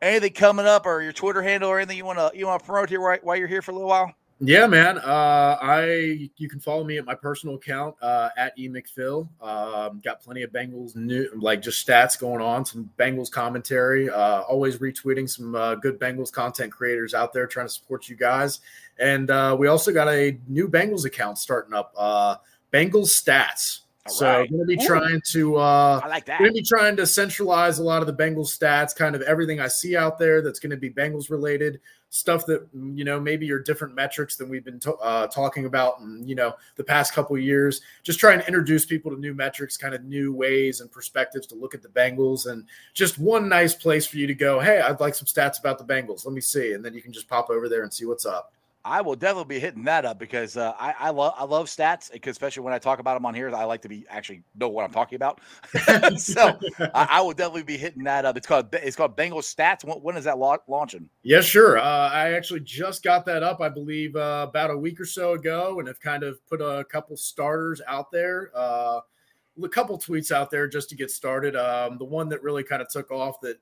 [0.00, 2.66] anything coming up or your Twitter handle or anything you want to you want to
[2.66, 4.14] promote here right while you're here for a little while?
[4.44, 4.98] Yeah, man.
[4.98, 9.28] Uh, I you can follow me at my personal account uh, at emcphil.
[9.40, 14.10] Um, got plenty of Bengals new like just stats going on, some Bengals commentary.
[14.10, 18.16] Uh, always retweeting some uh, good Bengals content creators out there trying to support you
[18.16, 18.58] guys.
[18.98, 22.34] And uh, we also got a new Bengals account starting up, uh,
[22.72, 23.82] Bengals Stats.
[24.06, 24.40] All so right.
[24.40, 24.86] I'm going to be Ooh.
[24.86, 26.40] trying to uh, I like that.
[26.40, 29.60] going to be trying to centralize a lot of the Bengals stats, kind of everything
[29.60, 31.80] I see out there that's going to be Bengals related
[32.12, 36.00] stuff that you know maybe are different metrics than we've been to- uh, talking about,
[36.00, 37.80] in, you know, the past couple of years.
[38.02, 41.54] Just trying to introduce people to new metrics, kind of new ways and perspectives to
[41.54, 44.60] look at the Bengals, and just one nice place for you to go.
[44.60, 46.26] Hey, I'd like some stats about the Bengals.
[46.26, 48.52] Let me see, and then you can just pop over there and see what's up.
[48.84, 52.10] I will definitely be hitting that up because uh, I, I love I love stats,
[52.20, 53.54] 'cause especially when I talk about them on here.
[53.54, 55.40] I like to be actually know what I'm talking about.
[56.18, 58.36] so I, I will definitely be hitting that up.
[58.36, 59.84] It's called it's called Bengals Stats.
[59.84, 61.08] When, when is that lau- launching?
[61.22, 61.78] Yeah, sure.
[61.78, 65.32] Uh, I actually just got that up, I believe, uh, about a week or so
[65.32, 69.00] ago, and have kind of put a couple starters out there, uh,
[69.62, 71.54] a couple tweets out there just to get started.
[71.54, 73.58] Um, the one that really kind of took off that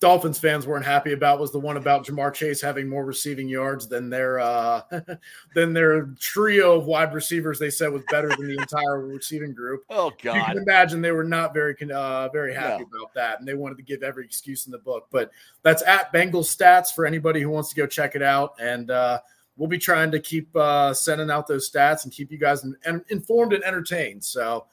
[0.00, 3.86] Dolphins fans weren't happy about was the one about Ja'Marr Chase having more receiving yards
[3.86, 4.82] than their uh,
[5.54, 7.58] than their trio of wide receivers.
[7.58, 10.34] They said was better than the entire receiving group Oh God!
[10.36, 12.98] you can imagine they were not very uh, very happy No.
[12.98, 15.06] about that, and they wanted to give every excuse in the book.
[15.12, 15.30] But
[15.62, 19.20] that's at Bengals Stats for anybody who wants to go check it out, and uh,
[19.56, 22.76] we'll be trying to keep uh, sending out those stats and keep you guys in-
[22.84, 24.24] en- informed and entertained.
[24.24, 24.66] So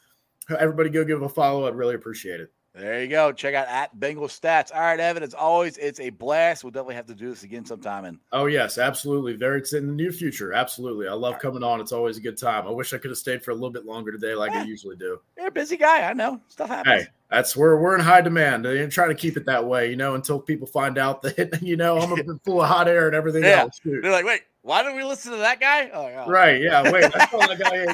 [0.58, 1.68] everybody, go give a follow.
[1.68, 2.52] I'd really appreciate it.
[2.78, 3.32] There you go.
[3.32, 4.72] Check out at Bengal Stats.
[4.74, 5.24] All right, Evan.
[5.24, 6.64] As always, it's a blast.
[6.64, 8.06] We'll definitely have to do this again sometime.
[8.06, 9.34] And Oh yes, absolutely.
[9.34, 10.54] Very it's in the near future.
[10.54, 11.82] Absolutely, I love coming on.
[11.82, 12.68] It's always a good time.
[12.68, 14.96] I wish I could have stayed for a little bit longer today, like I usually
[14.96, 15.20] do.
[15.38, 16.08] you're a busy guy.
[16.08, 17.04] I know stuff happens.
[17.04, 18.64] Hey, that's where we're in high demand.
[18.66, 21.78] They're trying to keep it that way, you know, until people find out that you
[21.78, 23.62] know I'm a full of hot air and everything Yeah.
[23.62, 23.80] else.
[23.82, 24.02] Shoot.
[24.04, 25.90] They're like, wait, why did we listen to that guy?
[25.94, 26.26] Oh, yeah.
[26.30, 26.62] Right?
[26.62, 26.92] Yeah.
[26.92, 27.86] Wait, I saw that guy.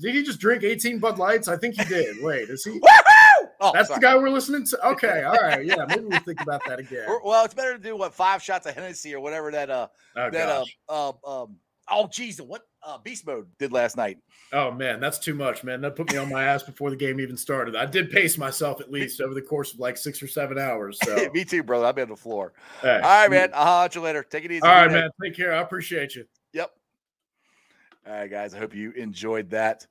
[0.00, 1.46] Did he just drink 18 Bud Lights?
[1.48, 2.22] I think he did.
[2.22, 2.80] Wait, is he?
[3.60, 4.00] Oh, That's sorry.
[4.00, 4.88] the guy we're listening to.
[4.88, 5.22] Okay.
[5.22, 5.64] All right.
[5.64, 5.84] Yeah.
[5.88, 7.06] Maybe we'll think about that again.
[7.24, 10.30] Well, it's better to do what five shots of Hennessy or whatever that uh Oh
[10.30, 10.78] that uh, gosh.
[11.26, 11.56] uh um
[11.90, 14.18] oh geez what uh beast mode did last night.
[14.52, 15.80] Oh man, that's too much, man.
[15.82, 17.76] That put me on my ass before the game even started.
[17.76, 20.98] I did pace myself at least over the course of like six or seven hours.
[21.04, 21.84] So, Me too, brother.
[21.86, 22.54] I've been on the floor.
[22.80, 22.94] hey.
[22.94, 23.50] All right, man.
[23.54, 24.22] I'll holler at you later.
[24.22, 24.62] Take it easy.
[24.62, 25.10] All right, man.
[25.22, 25.52] Take care.
[25.54, 26.24] I appreciate you.
[26.54, 26.70] Yep.
[28.06, 28.54] All right, guys.
[28.54, 29.86] I hope you enjoyed that.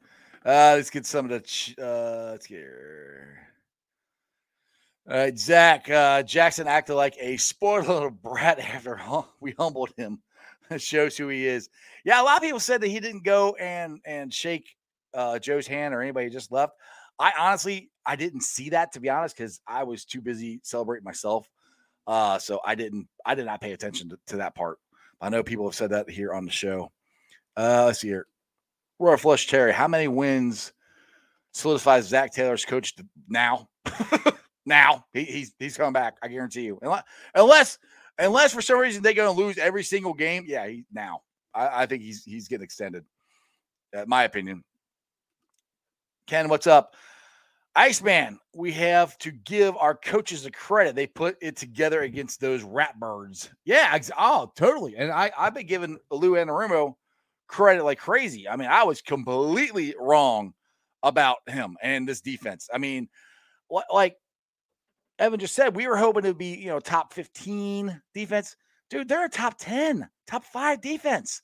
[0.46, 1.40] Uh, let's get some of the.
[1.42, 3.49] Ch- uh, let's get here.
[5.10, 9.91] All right, Zach uh, Jackson acted like a spoiled little brat after hum- we humbled
[9.98, 10.22] him.
[10.69, 11.67] That shows who he is.
[12.06, 14.76] Yeah, a lot of people said that he didn't go and and shake
[15.15, 16.74] uh, Joe's hand or anybody just left.
[17.17, 21.06] I honestly I didn't see that to be honest because I was too busy celebrating
[21.06, 21.50] myself.
[22.06, 24.78] Uh, so I didn't I did not pay attention to, to that part.
[25.19, 26.91] I know people have said that here on the show.
[27.58, 28.28] Uh, let's see here.
[29.00, 30.72] Royal Flush Terry, how many wins
[31.52, 32.93] solidifies Zac Taylor's coach
[33.28, 33.69] now?
[34.70, 36.18] now he, he's he's coming back.
[36.24, 36.80] I guarantee you.
[37.36, 37.80] Unless
[38.18, 40.46] unless for some reason they're going to lose every single game.
[40.48, 41.24] Yeah, he now.
[41.54, 43.04] I, I think he's he's getting extended.
[43.96, 44.64] Uh, my opinion.
[46.28, 46.96] Ken, what's up?
[47.76, 50.96] Iceman, we have to give our coaches the credit.
[50.96, 53.50] They put it together against those rat birds.
[53.66, 54.96] Yeah, ex- oh, totally.
[54.98, 56.96] And I, I've been giving Lou Anarumo
[57.48, 58.48] credit like crazy.
[58.48, 60.54] I mean, I was completely wrong
[61.04, 62.70] about him and this defense.
[62.74, 63.08] I mean,
[63.72, 64.18] li- like
[65.20, 68.56] Evan just said, we were hoping to be, you know, top 15 defense.
[68.90, 71.42] Dude, they're a top 10, top five defense.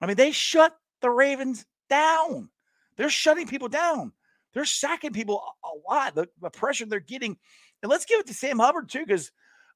[0.00, 2.50] I mean, they shut the Ravens down.
[2.96, 4.12] They're shutting people down.
[4.52, 6.14] They're sacking people a, lot.
[6.14, 7.36] The, the pressure they're getting.
[7.82, 9.32] And let's give it to Sam Hubbard, too, because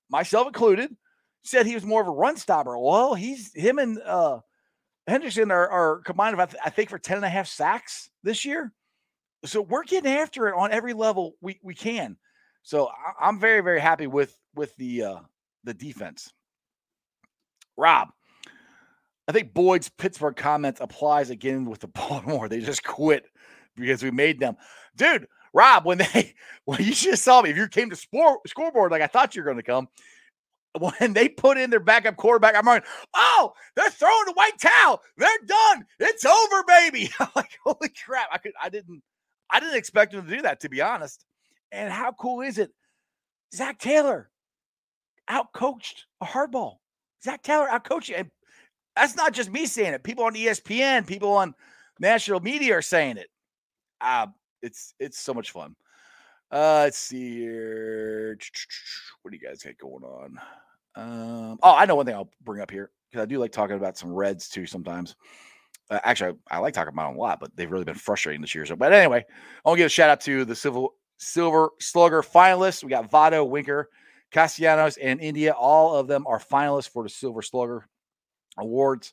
[0.08, 0.94] myself included
[1.42, 2.78] said he was more of a run stopper.
[2.78, 4.40] Well, he's him and uh
[5.08, 8.44] Hendrickson are, are combined, I, th- I think, for 10 and a half sacks this
[8.44, 8.72] year.
[9.46, 12.18] So we're getting after it on every level we, we can.
[12.68, 15.16] So I, I'm very, very happy with with the uh
[15.64, 16.30] the defense.
[17.78, 18.08] Rob,
[19.26, 22.46] I think Boyd's Pittsburgh comment applies again with the Baltimore.
[22.46, 23.24] They just quit
[23.74, 24.58] because we made them.
[24.96, 26.34] Dude, Rob, when they
[26.66, 29.40] when you have saw me, if you came to sport scoreboard like I thought you
[29.40, 29.88] were going to come,
[30.78, 35.00] when they put in their backup quarterback, I'm like, oh, they're throwing the white towel.
[35.16, 35.86] They're done.
[36.00, 37.08] It's over, baby.
[37.18, 38.28] I'm like, holy crap.
[38.30, 39.02] I could I didn't
[39.48, 41.24] I didn't expect them to do that, to be honest.
[41.72, 42.70] And how cool is it?
[43.54, 44.30] Zac Taylor
[45.28, 46.76] outcoached a Harbaugh.
[47.22, 48.16] Zac Taylor outcoached you.
[48.16, 48.30] And
[48.96, 50.02] that's not just me saying it.
[50.02, 51.54] People on ESPN, people on
[52.00, 53.28] national media are saying it.
[54.00, 54.26] Uh,
[54.62, 55.74] it's it's so much fun.
[56.50, 58.38] Uh, let's see here.
[59.22, 60.38] What do you guys got going on?
[60.94, 62.90] Um, oh, I know one thing I'll bring up here.
[63.10, 65.14] because I do like talking about some Reds too sometimes.
[65.90, 68.40] Uh, actually, I, I like talking about them a lot, but they've really been frustrating
[68.40, 68.66] this year.
[68.66, 69.24] So, but anyway,
[69.64, 72.82] I want to give a shout out to the Silver Silver Slugger finalists.
[72.82, 73.90] We got Votto, Winker,
[74.30, 75.52] Castellanos, and India.
[75.52, 77.86] All of them are finalists for the Silver Slugger
[78.56, 79.12] awards.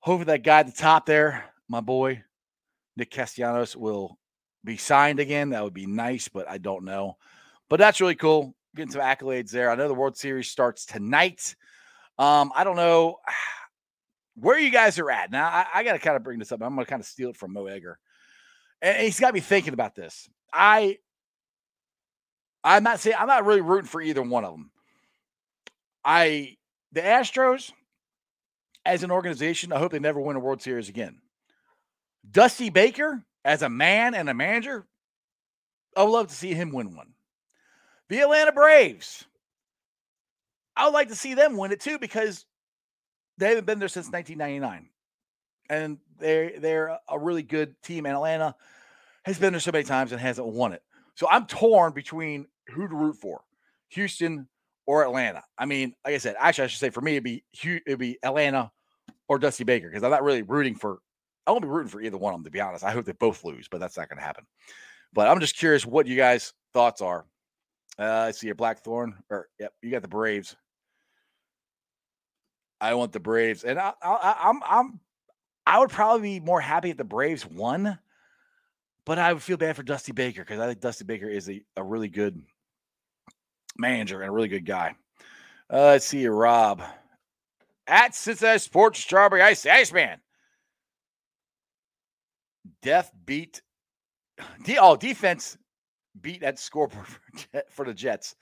[0.00, 2.22] Hopefully, that guy at the top there, my boy
[2.96, 4.18] Nick Castellanos, will
[4.64, 5.50] be signed again.
[5.50, 7.16] That would be nice, but I don't know.
[7.68, 8.54] But that's really cool.
[8.74, 9.70] Getting some accolades there.
[9.70, 11.54] I know the World Series starts tonight.
[12.18, 13.16] Um, I don't know
[14.34, 15.30] where you guys are at.
[15.30, 16.62] Now, I, I got to kind of bring this up.
[16.62, 17.98] I'm going to kind of steal it from Mo Egger.
[18.80, 20.28] And he's got me thinking about this.
[20.52, 20.98] I
[22.68, 24.70] I'm not saying I'm not really rooting for either one of them.
[26.04, 26.58] I
[26.92, 27.72] the Astros
[28.84, 31.18] as an organization, I hope they never win a World Series again.
[32.30, 34.86] Dusty Baker as a man and a manager,
[35.96, 37.14] I would love to see him win one.
[38.10, 39.24] The Atlanta Braves,
[40.76, 42.44] I would like to see them win it too because
[43.38, 44.90] they haven't been there since 1999,
[45.70, 48.04] and they're they're a really good team.
[48.04, 48.54] And Atlanta
[49.24, 50.82] has been there so many times and hasn't won it.
[51.14, 53.42] So I'm torn between who to root for,
[53.90, 54.48] Houston
[54.86, 55.42] or Atlanta.
[55.58, 57.44] I mean, like I said, actually, I should say for me, it'd be
[57.86, 58.70] it'd be Atlanta
[59.28, 60.98] or Dusty Baker because I'm not really rooting for.
[61.46, 62.84] I won't be rooting for either one of them to be honest.
[62.84, 64.44] I hope they both lose, but that's not going to happen.
[65.12, 67.24] But I'm just curious what you guys' thoughts are.
[67.98, 70.56] Uh, I see a Blackthorn, or yep, you got the Braves.
[72.80, 75.00] I want the Braves, and I, I, I'm I'm
[75.66, 77.98] I would probably be more happy if the Braves won,
[79.04, 81.60] but I would feel bad for Dusty Baker because I think Dusty Baker is a,
[81.76, 82.40] a really good
[83.78, 84.94] manager and a really good guy.
[85.70, 86.82] Uh, let's see, Rob
[87.88, 90.20] at Cincinnati Sports Strawberry Ice Iceman.
[92.82, 93.62] Death beat.
[94.64, 95.56] De- oh, defense
[96.20, 97.06] beat at scoreboard
[97.52, 98.36] for, for the Jets.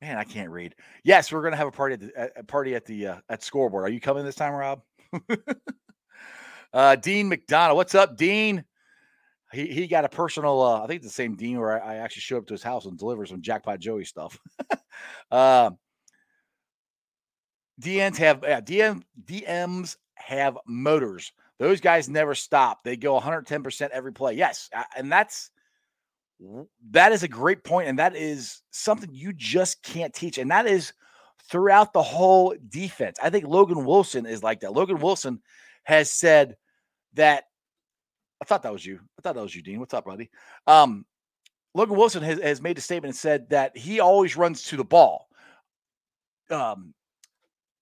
[0.00, 0.74] Man, I can't read.
[1.04, 2.00] Yes, we're gonna have a party at
[2.36, 3.84] the party at the uh, at scoreboard.
[3.84, 4.82] Are you coming this time, Rob?
[6.72, 8.62] uh, Dean McDonald, what's up, Dean?
[9.56, 10.60] He he got a personal.
[10.60, 12.84] Uh, I think the same Dean where I, I actually show up to his house
[12.84, 14.38] and deliver some Jackpot Joey stuff.
[15.30, 15.70] uh,
[17.80, 21.32] DNs have yeah, DM DMs have motors.
[21.58, 22.84] Those guys never stop.
[22.84, 24.34] They go 110% every play.
[24.34, 25.50] Yes, and that's
[26.90, 30.36] that is a great point, and that is something you just can't teach.
[30.36, 30.92] And that is
[31.48, 33.18] throughout the whole defense.
[33.22, 34.74] I think Logan Wilson is like that.
[34.74, 35.40] Logan Wilson
[35.84, 36.56] has said
[37.14, 37.44] that.
[38.40, 39.00] I thought that was you.
[39.18, 39.80] I thought that was you, Dean.
[39.80, 40.30] What's up, buddy?
[40.66, 41.04] Um,
[41.74, 44.84] Logan Wilson has, has made a statement and said that he always runs to the
[44.84, 45.28] ball.
[46.50, 46.94] Um,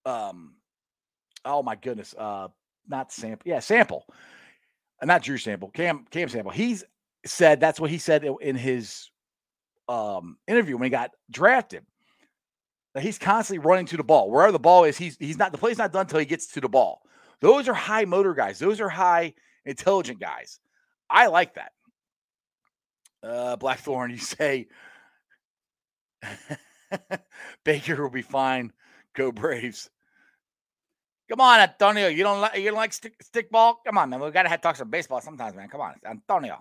[0.05, 0.55] um,
[1.45, 2.49] oh my goodness, uh,
[2.89, 4.05] not sample, yeah, sample,
[5.01, 6.51] uh, not Drew Sample, Cam Cam Sample.
[6.51, 6.85] He's
[7.27, 9.11] said that's what he said in his
[9.89, 11.85] um interview when he got drafted.
[12.95, 14.31] That he's constantly running to the ball.
[14.31, 16.61] Wherever the ball is, he's he's not the play's not done until he gets to
[16.61, 17.03] the ball.
[17.41, 18.59] Those are high motor guys.
[18.59, 19.35] Those are high
[19.65, 20.61] intelligent guys.
[21.09, 21.73] I like that.
[23.23, 24.69] Uh Blackthorn, you say
[27.65, 28.73] Baker will be fine.
[29.15, 29.91] Go Braves.
[31.31, 32.09] Come on, Antonio.
[32.09, 33.81] You don't like you don't like stick, stick ball?
[33.87, 34.21] Come on, man.
[34.21, 35.69] We gotta have talk some baseball sometimes, man.
[35.69, 36.59] Come on, Antonio.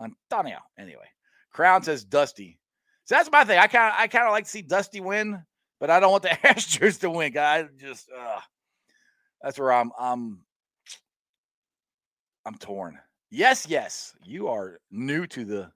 [0.00, 0.58] Antonio.
[0.78, 1.08] Anyway,
[1.52, 2.58] Crown says Dusty.
[3.04, 3.58] So that's my thing.
[3.58, 5.42] I kind of I kind of like to see Dusty win,
[5.80, 7.36] but I don't want the Astros to win.
[7.36, 8.40] I just uh,
[9.42, 10.40] that's where I'm I'm
[12.46, 12.96] I'm torn.
[13.30, 14.14] Yes, yes.
[14.24, 15.70] You are new to the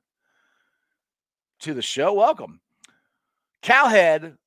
[1.61, 2.15] to the show.
[2.15, 2.61] Welcome.
[3.61, 4.39] Cowherd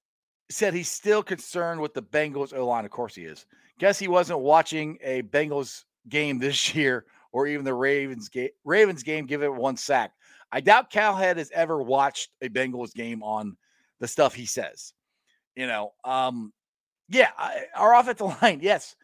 [0.49, 2.85] said he's still concerned with the Bengals O line.
[2.85, 3.45] Of course he is.
[3.77, 8.49] Guess he wasn't watching a Bengals game this year or even the Ravens game.
[8.63, 10.13] Ravens game, give it one sack.
[10.51, 13.57] I doubt Cowherd has ever watched a Bengals game on
[13.99, 14.93] the stuff he says.
[15.55, 16.53] You know, um,
[17.09, 18.95] yeah, I, our offensive line, yes.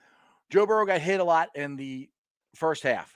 [0.49, 2.10] Joe Burrow got hit a lot in the
[2.55, 3.13] first half.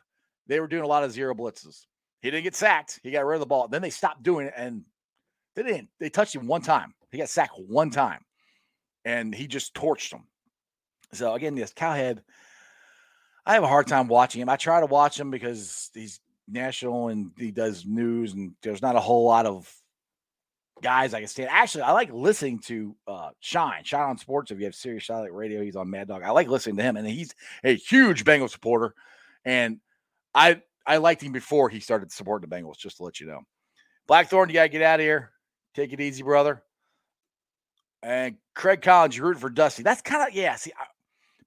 [0.47, 1.85] They were doing a lot of zero blitzes.
[2.21, 2.99] He didn't get sacked.
[3.03, 3.67] He got rid of the ball.
[3.67, 4.83] Then they stopped doing it and
[5.55, 5.89] they didn't.
[5.99, 6.93] They touched him one time.
[7.11, 8.21] He got sacked one time
[9.05, 10.27] and he just torched them.
[11.13, 12.19] So again, this cowhead,
[13.45, 14.49] I have a hard time watching him.
[14.49, 18.95] I try to watch him because he's national and he does news, and there's not
[18.95, 19.71] a whole lot of
[20.81, 21.49] guys I can stand.
[21.51, 24.51] Actually, I like listening to uh Shine, Shine on Sports.
[24.51, 26.23] If you have Sirius Satellite Radio, he's on Mad Dog.
[26.23, 28.95] I like listening to him, and he's a huge Bengals supporter.
[29.45, 29.79] And
[30.33, 33.41] I I liked him before he started supporting the Bengals, just to let you know.
[34.07, 35.31] Blackthorn, you gotta get out of here.
[35.73, 36.61] Take it easy, brother.
[38.01, 39.83] And Craig Collins, you're rooting for Dusty.
[39.83, 40.55] That's kind of yeah.
[40.55, 40.85] See, I,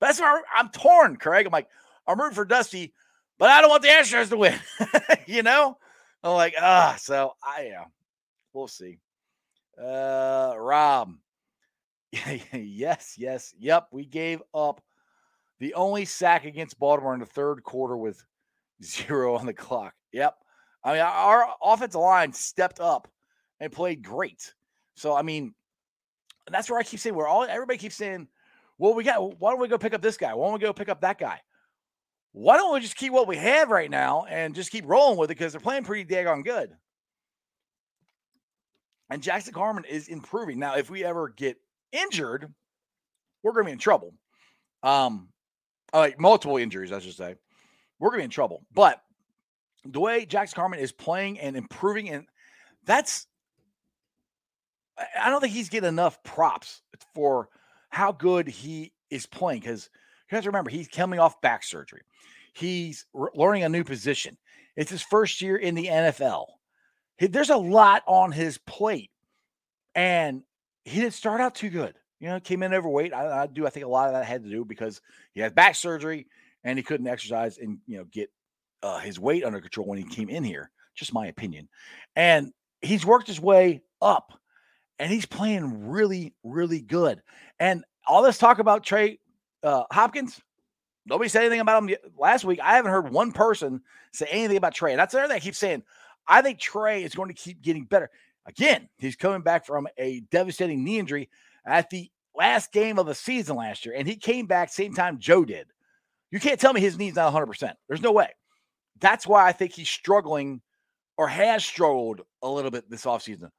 [0.00, 1.46] that's where I'm torn, Craig.
[1.46, 1.68] I'm like,
[2.06, 2.94] I'm rooting for Dusty,
[3.38, 4.58] but I don't want the Astros to win.
[5.26, 5.76] you know,
[6.22, 6.96] I'm like, ah.
[6.98, 7.84] So I yeah,
[8.52, 8.98] we'll see.
[9.78, 11.12] Uh, Rob,
[12.52, 13.88] yes, yes, yep.
[13.92, 14.80] We gave up
[15.60, 18.22] the only sack against Baltimore in the third quarter with
[18.82, 19.94] zero on the clock.
[20.12, 20.36] Yep.
[20.84, 23.08] I mean, our offensive line stepped up
[23.60, 24.54] and played great.
[24.94, 25.54] So, I mean,
[26.50, 28.28] that's where I keep saying we're all everybody keeps saying,
[28.78, 30.34] well, we got why don't we go pick up this guy?
[30.34, 31.40] Why don't we go pick up that guy?
[32.32, 35.30] Why don't we just keep what we have right now and just keep rolling with
[35.30, 36.70] it because they're playing pretty daggone good.
[39.08, 40.58] And Jackson Carman is improving.
[40.58, 41.56] Now, if we ever get
[41.92, 42.52] injured,
[43.42, 44.12] we're going to be in trouble.
[44.82, 45.28] Um,
[45.92, 47.36] Uh, like multiple injuries, I should say.
[47.98, 48.64] We're going to be in trouble.
[48.74, 49.00] But
[49.84, 52.26] the way Jackson Carman is playing and improving, and
[52.84, 53.26] that's,
[55.18, 56.82] I don't think he's getting enough props
[57.14, 57.48] for
[57.90, 59.88] how good he is playing because
[60.30, 62.02] you have to remember he's coming off back surgery.
[62.52, 64.36] He's r- learning a new position.
[64.76, 66.46] It's his first year in the NFL.
[67.18, 69.10] He, there's a lot on his plate,
[69.94, 70.42] and
[70.84, 71.94] he didn't start out too good.
[72.20, 73.12] You know, came in overweight.
[73.12, 73.66] I, I do.
[73.66, 75.00] I think a lot of that had to do because
[75.34, 76.26] he had back surgery
[76.64, 78.30] and he couldn't exercise and you know get
[78.82, 80.70] uh, his weight under control when he came in here.
[80.94, 81.68] Just my opinion.
[82.14, 84.32] And he's worked his way up,
[84.98, 87.22] and he's playing really, really good.
[87.58, 89.18] And all this talk about Trey
[89.62, 90.40] uh, Hopkins,
[91.04, 92.60] nobody said anything about him last week.
[92.62, 94.92] I haven't heard one person say anything about Trey.
[94.92, 95.82] And that's another thing I keep saying.
[96.26, 98.10] I think Trey is going to keep getting better.
[98.46, 101.28] Again, he's coming back from a devastating knee injury
[101.66, 105.18] at the last game of the season last year, and he came back same time
[105.18, 105.66] Joe did.
[106.30, 107.72] You can't tell me his knee's not 100%.
[107.88, 108.28] There's no way.
[109.00, 110.60] That's why I think he's struggling
[111.18, 113.50] or has struggled a little bit this offseason.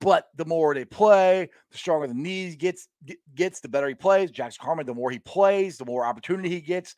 [0.00, 3.94] But the more they play, the stronger the knees gets get- gets, the better he
[3.94, 4.30] plays.
[4.30, 6.96] Jackson Carman, the more he plays, the more opportunity he gets,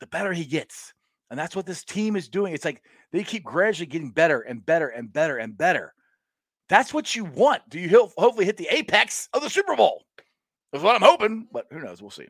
[0.00, 0.92] the better he gets.
[1.30, 2.54] And that's what this team is doing.
[2.54, 5.94] It's like they keep gradually getting better and better and better and better.
[6.68, 7.68] That's what you want.
[7.68, 10.04] Do you ho- hopefully hit the apex of the Super Bowl?
[10.72, 12.02] That's what I'm hoping, but who knows?
[12.02, 12.26] We'll see.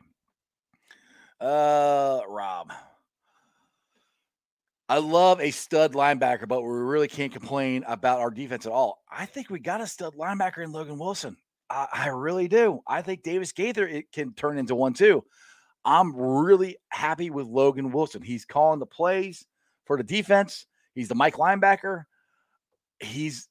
[1.39, 2.71] Uh, Rob.
[4.89, 9.03] I love a stud linebacker, but we really can't complain about our defense at all.
[9.11, 11.35] I think we got a stud linebacker in Logan Wilson.
[11.69, 12.81] I, I really do.
[12.87, 15.25] I think Davis Gaither it can turn into one too.
[15.83, 18.21] I'm really happy with Logan Wilson.
[18.21, 19.45] He's calling the plays
[19.85, 20.65] for the defense.
[20.95, 22.05] He's the Mike linebacker.
[22.99, 23.47] He's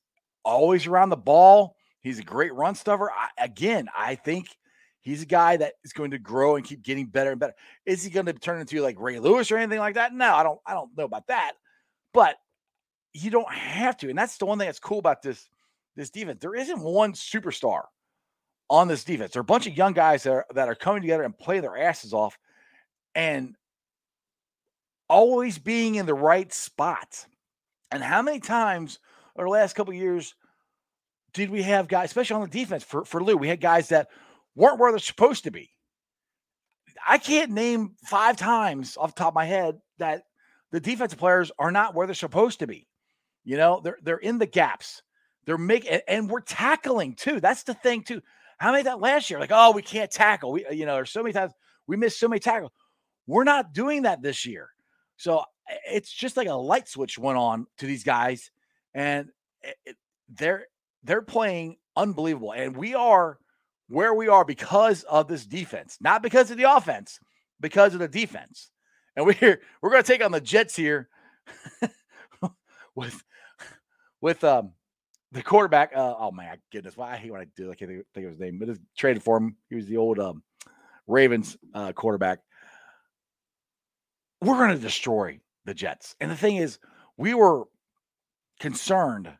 [0.46, 1.76] always around the ball.
[2.00, 3.10] He's a great run stuffer.
[3.10, 4.56] I, again, I think
[5.00, 7.54] he's a guy that is going to grow and keep getting better and better.
[7.84, 10.14] Is he going to turn into like Ray Lewis or anything like that?
[10.14, 10.60] No, I don't.
[10.64, 11.52] I don't know about that.
[12.14, 12.36] But
[13.12, 15.48] you don't have to, and that's the one thing that's cool about this
[15.96, 16.38] this defense.
[16.40, 17.82] There isn't one superstar
[18.70, 19.32] on this defense.
[19.32, 21.60] There are a bunch of young guys that are, that are coming together and play
[21.60, 22.38] their asses off,
[23.14, 23.56] and
[25.08, 27.26] always being in the right spot.
[27.90, 28.98] And how many times
[29.36, 30.34] over the last couple years
[31.32, 34.08] did we have guys, especially on the defense for, for Lou, we had guys that
[34.54, 35.70] weren't where they're supposed to be.
[37.06, 40.22] I can't name five times off the top of my head that
[40.72, 42.88] the defensive players are not where they're supposed to be.
[43.44, 45.02] You know, they're they're in the gaps.
[45.44, 47.40] They're making and we're tackling too.
[47.40, 48.22] That's the thing too.
[48.58, 49.38] How many that last year?
[49.38, 50.52] Like, oh, we can't tackle.
[50.52, 51.52] We, you know, there's so many times
[51.86, 52.72] we missed so many tackles.
[53.26, 54.70] We're not doing that this year.
[55.16, 58.50] So eh, it's just like a light switch went on to these guys,
[58.96, 59.28] and
[59.62, 59.96] it, it,
[60.28, 60.66] they're
[61.04, 62.52] they're playing unbelievable.
[62.52, 63.38] And we are
[63.88, 67.20] where we are because of this defense, not because of the offense,
[67.60, 68.70] because of the defense.
[69.14, 71.08] And we're we're going to take on the Jets here
[72.96, 73.22] with
[74.20, 74.72] with um
[75.30, 75.92] the quarterback.
[75.94, 77.70] Uh, oh my goodness, why I hate when I do.
[77.70, 79.56] I can't think, think of his name, but it's traded for him.
[79.68, 80.42] He was the old um
[81.06, 82.40] Ravens uh, quarterback.
[84.40, 86.16] We're going to destroy the Jets.
[86.20, 86.78] And the thing is,
[87.16, 87.66] we were
[88.60, 89.32] concerned,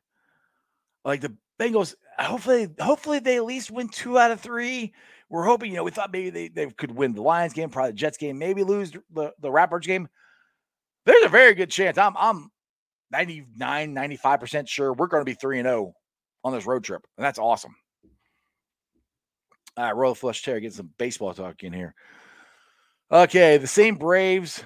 [1.04, 1.94] like the Bengals.
[2.18, 4.94] Hopefully, hopefully they at least win two out of three.
[5.28, 7.90] We're hoping, you know, we thought maybe they, they could win the Lions game, probably
[7.90, 10.08] the Jets game, maybe lose the, the Raptors game.
[11.04, 11.98] There's a very good chance.
[11.98, 12.50] I'm I'm
[13.12, 15.94] 99, 95% sure we're going to be 3 and 0
[16.44, 17.02] on this road trip.
[17.16, 17.74] And that's awesome.
[19.76, 21.94] All right, roll the flush chair, get some baseball talk in here.
[23.12, 24.64] Okay, the same Braves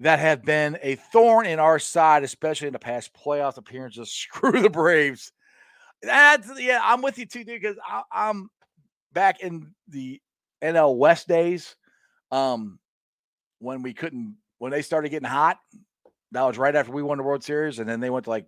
[0.00, 4.10] that have been a thorn in our side, especially in the past playoff appearances.
[4.12, 5.32] Screw the Braves.
[6.02, 7.60] That's yeah, I'm with you too, dude.
[7.60, 7.76] Because
[8.12, 8.50] I'm
[9.12, 10.20] back in the
[10.62, 11.74] NL West days,
[12.30, 12.78] um,
[13.58, 15.58] when we couldn't, when they started getting hot.
[16.32, 18.46] That was right after we won the World Series, and then they went to like,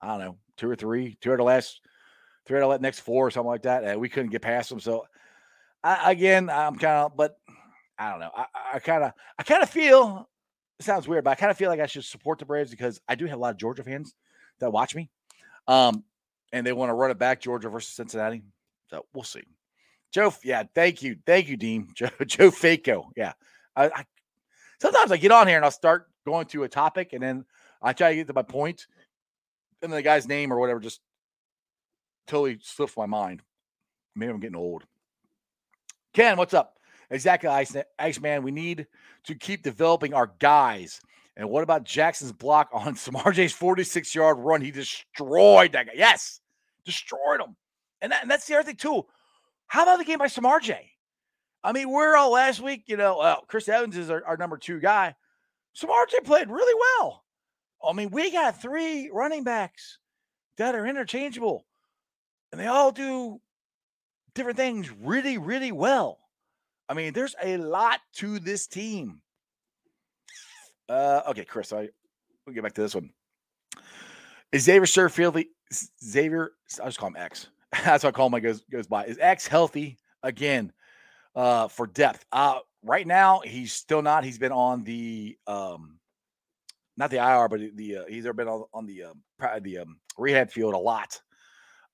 [0.00, 1.80] I don't know, two or three, two out of the last,
[2.46, 4.70] three out of the next four or something like that, and we couldn't get past
[4.70, 4.80] them.
[4.80, 5.04] So,
[5.84, 7.36] I, again, I'm kind of, but
[7.98, 8.30] I don't know.
[8.72, 10.28] I kind of, I kind of feel
[10.82, 13.00] it sounds weird, but I kind of feel like I should support the Braves because
[13.08, 14.14] I do have a lot of Georgia fans
[14.58, 15.08] that watch me.
[15.68, 16.04] Um,
[16.52, 18.42] and they want to run it back, Georgia versus Cincinnati.
[18.90, 19.44] So we'll see.
[20.12, 21.16] Joe, yeah, thank you.
[21.24, 21.88] Thank you, Dean.
[21.94, 23.06] Joe, Joe Flacco.
[23.16, 23.32] Yeah.
[23.76, 24.04] I, I
[24.80, 27.44] sometimes I get on here and I'll start going to a topic and then
[27.80, 28.86] I try to get to my point,
[29.82, 31.00] and then the guy's name or whatever just
[32.26, 33.42] totally slips my mind.
[34.14, 34.84] Maybe I'm getting old.
[36.12, 36.76] Ken, what's up?
[37.12, 38.42] Exactly, Ice, Iceman.
[38.42, 38.86] We need
[39.24, 40.98] to keep developing our guys.
[41.36, 44.62] And what about Jackson's block on Samaje's 46 yard run?
[44.62, 45.92] He destroyed that guy.
[45.94, 46.40] Yes,
[46.84, 47.54] destroyed him.
[48.00, 49.04] And, that, and that's the other thing, too.
[49.66, 50.76] How about the game by Samaje?
[51.62, 54.80] I mean, we're all last week, you know, Chris Evans is our, our number two
[54.80, 55.14] guy.
[55.76, 57.24] Samaje played really well.
[57.84, 59.98] I mean, we got three running backs
[60.56, 61.66] that are interchangeable,
[62.50, 63.40] and they all do
[64.34, 66.18] different things really, really well.
[66.92, 69.22] I mean, there's a lot to this team.
[70.90, 71.88] Uh, okay, Chris, I
[72.44, 73.08] we'll get back to this one.
[74.52, 75.42] Is Xavier Su'a-Filo
[76.04, 76.50] Xavier?
[76.82, 77.48] I just call him X.
[77.72, 78.42] That's what I call him.
[78.42, 79.06] goes goes by.
[79.06, 80.70] Is X healthy again
[81.34, 82.26] uh, for depth?
[82.30, 84.22] Uh, right now he's still not.
[84.22, 85.98] He's been on the um,
[86.98, 89.22] not the IR, but the uh, he's been on, on the um,
[89.62, 91.22] the um, rehab field a lot.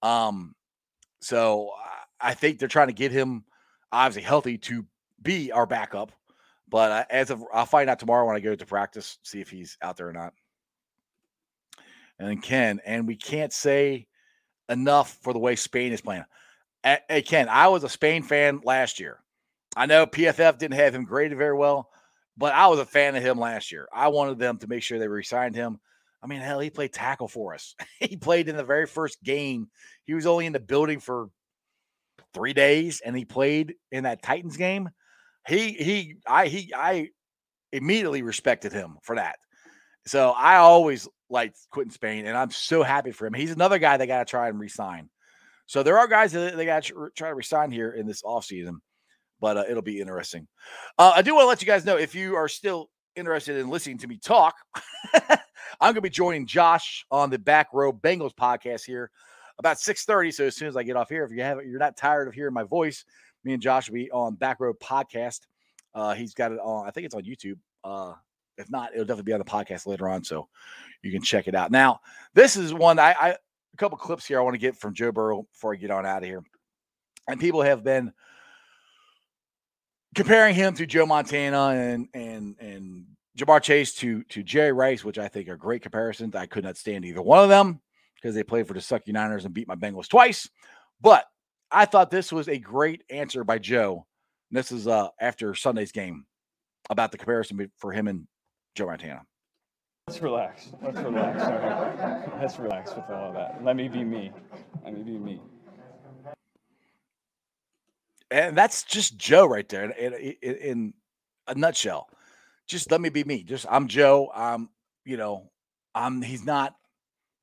[0.03, 0.57] Um,
[1.21, 1.71] so
[2.21, 3.45] I think they're trying to get him
[3.93, 4.85] obviously healthy to
[5.23, 6.13] be our backup.
[6.69, 9.79] But as of I'll find out tomorrow when I go to practice, see if he's
[9.81, 10.35] out there or not.
[12.19, 14.07] And then Ken, and we can't say
[14.69, 16.25] enough for the way Spain is playing.
[16.83, 19.19] Hey Ken, I was a Spain fan last year.
[19.77, 21.91] I know PFF didn't have him graded very well,
[22.37, 23.89] but I was a fan of him last year.
[23.93, 25.79] I wanted them to make sure they re-signed him.
[26.23, 27.75] I mean, hell, he played tackle for us.
[28.01, 29.69] he played in the very first game.
[30.05, 31.31] He was only in the building for
[32.35, 34.89] three days, and he played in that Titans game.
[35.47, 37.09] He he I he I
[37.73, 39.37] immediately respected him for that.
[40.07, 43.35] So I always liked Quinton Spain, and I'm so happy for him.
[43.35, 45.11] He's another guy they got to try and resign.
[45.67, 48.77] So there are guys that they got to try to resign here in this offseason,
[49.41, 50.49] but uh, it'll be interesting.
[50.99, 53.69] Uh, I do want to let you guys know if you are still interested in
[53.69, 54.55] listening to me talk,
[55.15, 55.39] I'm
[55.81, 59.11] going to be joining Josh on the Back Row Bengals podcast here
[59.59, 60.33] about 6:30.
[60.33, 62.35] So as soon as I get off here, if you have you're not tired of
[62.35, 63.05] hearing my voice,
[63.45, 65.41] me and Josh will be on Back Row Podcast.
[65.95, 67.59] Uh, he's got it on, I think it's on YouTube.
[67.83, 68.15] Uh,
[68.57, 70.49] if not, it'll definitely be on the podcast later on, so
[71.03, 71.71] you can check it out.
[71.71, 72.01] Now,
[72.35, 75.13] this is one I, I a couple clips here I want to get from Joe
[75.13, 76.43] Burrow before I get on out of here.
[77.29, 78.13] And people have been
[80.15, 83.07] comparing him to Joe Montana and and and
[83.39, 86.35] Ja'Marr Chase to to Jerry Rice, which I think are great comparisons.
[86.35, 87.81] I could not stand either one of them
[88.21, 90.49] because they played for the Sucky Niners and beat my Bengals twice.
[91.01, 91.25] But
[91.71, 94.07] I thought this was a great answer by Joe.
[94.51, 96.25] And this is uh, after Sunday's game
[96.91, 98.27] about the comparison for him and
[98.75, 99.23] Joe Montana.
[100.09, 100.69] Let's relax.
[100.83, 101.43] Let's relax.
[101.43, 102.39] Okay.
[102.41, 103.63] Let's relax with all of that.
[103.63, 104.33] Let me be me.
[104.83, 105.41] Let me be me.
[108.31, 110.95] And that's just Joe right there in, in, in
[111.47, 112.09] a nutshell.
[112.67, 113.43] Just let me be me.
[113.43, 114.31] Just I'm Joe.
[114.35, 114.71] I'm,
[115.05, 115.51] you know,
[115.95, 116.75] I'm he's not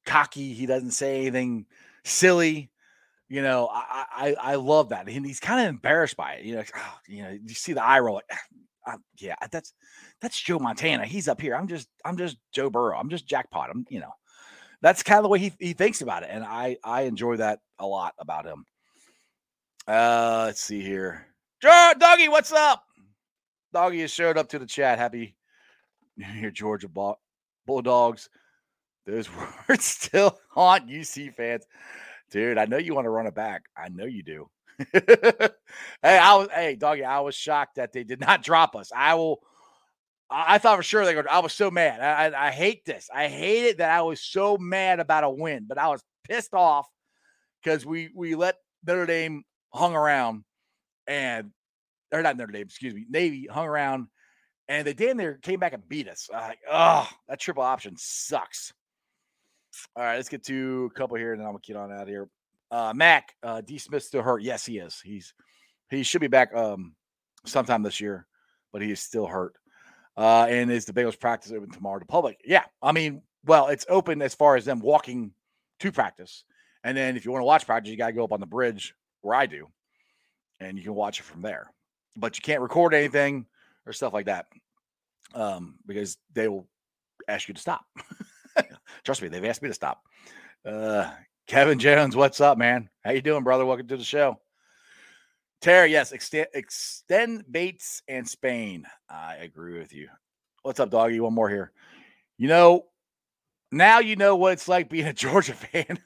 [0.05, 0.53] cocky.
[0.53, 1.65] He doesn't say anything
[2.03, 2.71] silly.
[3.27, 6.45] You know, I I, I love that, and he's kind of embarrassed by it.
[6.45, 8.15] You know, oh, you know, you see the eye roll.
[8.15, 8.25] Like,
[8.87, 9.73] ah, yeah, that's
[10.21, 11.05] that's Joe Montana.
[11.05, 11.55] He's up here.
[11.55, 12.97] I'm just I'm just Joe Burrow.
[12.97, 13.69] I'm just jackpot.
[13.71, 14.11] I'm you know,
[14.81, 17.59] that's kind of the way he he thinks about it, and I I enjoy that
[17.79, 18.65] a lot about him.
[19.87, 21.25] Uh, let's see here.
[21.61, 22.83] Doggy, what's up?
[23.73, 24.99] Doggy has showed up to the chat.
[24.99, 25.35] Happy
[26.15, 26.87] New Year, Georgia
[27.65, 28.29] Bulldogs.
[29.05, 29.29] Those
[29.69, 31.65] words still haunt UC fans.
[32.31, 33.65] Dude, I know you want to run it back.
[33.77, 34.49] I know you do.
[34.91, 35.49] hey,
[36.03, 38.91] I was hey, doggy, I was shocked that they did not drop us.
[38.93, 39.41] I will
[40.29, 41.15] I, thought for sure they.
[41.29, 42.01] I was so mad.
[42.01, 43.09] I, I, I hate this.
[43.13, 46.53] I hate it that I was so mad about a win, but I was pissed
[46.53, 46.87] off
[47.63, 49.43] because we we let Notre Dame
[49.73, 50.43] hung around
[51.07, 51.51] and
[52.11, 54.07] or not Notre Dame, excuse me, Navy hung around
[54.67, 56.29] and they damn near came back and beat us.
[56.33, 58.73] I like, oh, that triple option sucks.
[59.95, 62.03] All right, let's get to a couple here, and then I'm gonna get on out
[62.03, 62.29] of here.
[62.71, 63.77] Uh, Mac, uh, D.
[63.77, 64.41] Smith still hurt.
[64.41, 64.99] Yes, he is.
[65.01, 65.33] He's
[65.89, 66.95] he should be back um
[67.45, 68.27] sometime this year,
[68.71, 69.53] but he is still hurt.
[70.17, 72.39] Uh, and is the Bengals practice open tomorrow to public?
[72.45, 75.31] Yeah, I mean, well, it's open as far as them walking
[75.79, 76.43] to practice,
[76.83, 78.95] and then if you want to watch practice, you gotta go up on the bridge
[79.21, 79.67] where I do,
[80.59, 81.71] and you can watch it from there.
[82.15, 83.45] But you can't record anything
[83.85, 84.47] or stuff like that,
[85.33, 86.67] um, because they will
[87.27, 87.85] ask you to stop.
[89.03, 90.01] Trust me, they've asked me to stop.
[90.65, 91.11] Uh,
[91.47, 92.89] Kevin Jones, what's up, man?
[93.03, 93.65] How you doing, brother?
[93.65, 94.39] Welcome to the show.
[95.61, 98.85] Terry, yes, extend, extend Bates and Spain.
[99.09, 100.09] I agree with you.
[100.63, 101.19] What's up, doggy?
[101.19, 101.71] One more here.
[102.37, 102.85] You know,
[103.71, 105.99] now you know what it's like being a Georgia fan.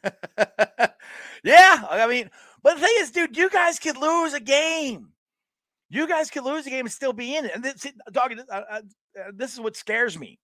[1.43, 2.30] yeah, I mean,
[2.64, 5.10] But the thing is, dude, you guys could lose a game.
[5.89, 7.52] You guys could lose a game and still be in it.
[7.56, 8.82] And this, dog, uh, uh,
[9.20, 10.39] uh, this is what scares me.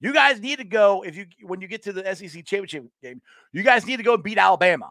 [0.00, 3.20] You guys need to go if you when you get to the SEC championship game.
[3.52, 4.90] You guys need to go beat Alabama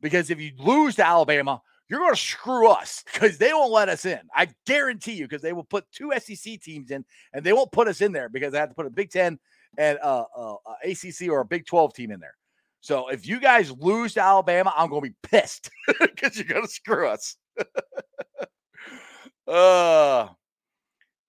[0.00, 3.88] because if you lose to Alabama, you're going to screw us because they won't let
[3.88, 4.20] us in.
[4.34, 7.88] I guarantee you because they will put two SEC teams in and they won't put
[7.88, 9.38] us in there because they have to put a Big Ten
[9.78, 12.34] and uh, uh, uh ACC or a Big Twelve team in there.
[12.80, 15.70] So if you guys lose to Alabama, I'm going to be pissed
[16.00, 17.36] because you're going to screw us.
[19.46, 20.28] uh,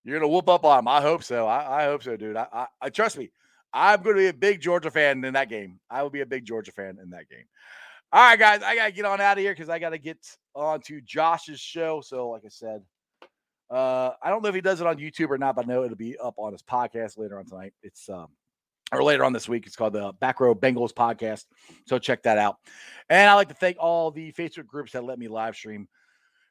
[0.03, 0.87] you're to whoop up on them.
[0.87, 1.47] I hope so.
[1.47, 2.35] I, I hope so, dude.
[2.35, 3.31] I, I, I trust me.
[3.73, 5.79] I'm to be a big Georgia fan in that game.
[5.89, 7.45] I will be a big Georgia fan in that game.
[8.11, 9.97] All right, guys, I got to get on out of here because I got to
[9.97, 10.17] get
[10.53, 12.01] on to Josh's show.
[12.01, 12.81] So, like I said,
[13.69, 15.83] uh, I don't know if he does it on YouTube or not, but I know
[15.85, 17.73] it'll be up on his podcast later on tonight.
[17.83, 18.27] It's um,
[18.91, 19.65] or later on this week.
[19.65, 21.45] It's called the Back Row Bengals podcast.
[21.87, 22.57] So check that out.
[23.09, 25.87] And I'd like to thank all the Facebook groups that let me live stream.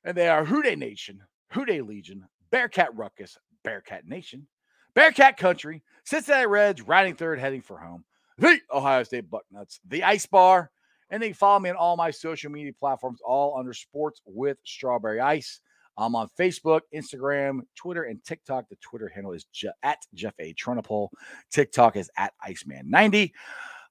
[0.04, 1.20] And they are Who Dey Nation,
[1.52, 4.46] Who Dey Legion, Bearcat Ruckus, Bearcat Nation,
[4.94, 8.04] Bearcat Country, Cincinnati Reds, riding third, heading for home,
[8.38, 10.70] the Ohio State Bucknuts, the Ice Bar.
[11.12, 15.20] And they follow me on all my social media platforms, all under Sports with Strawberry
[15.20, 15.60] Ice.
[15.96, 18.68] I'm on Facebook, Instagram, Twitter, and TikTok.
[18.68, 20.54] The Twitter handle is Je- at Jeff A.
[20.54, 21.08] Trunapole.
[21.50, 23.32] TikTok is at Iceman90.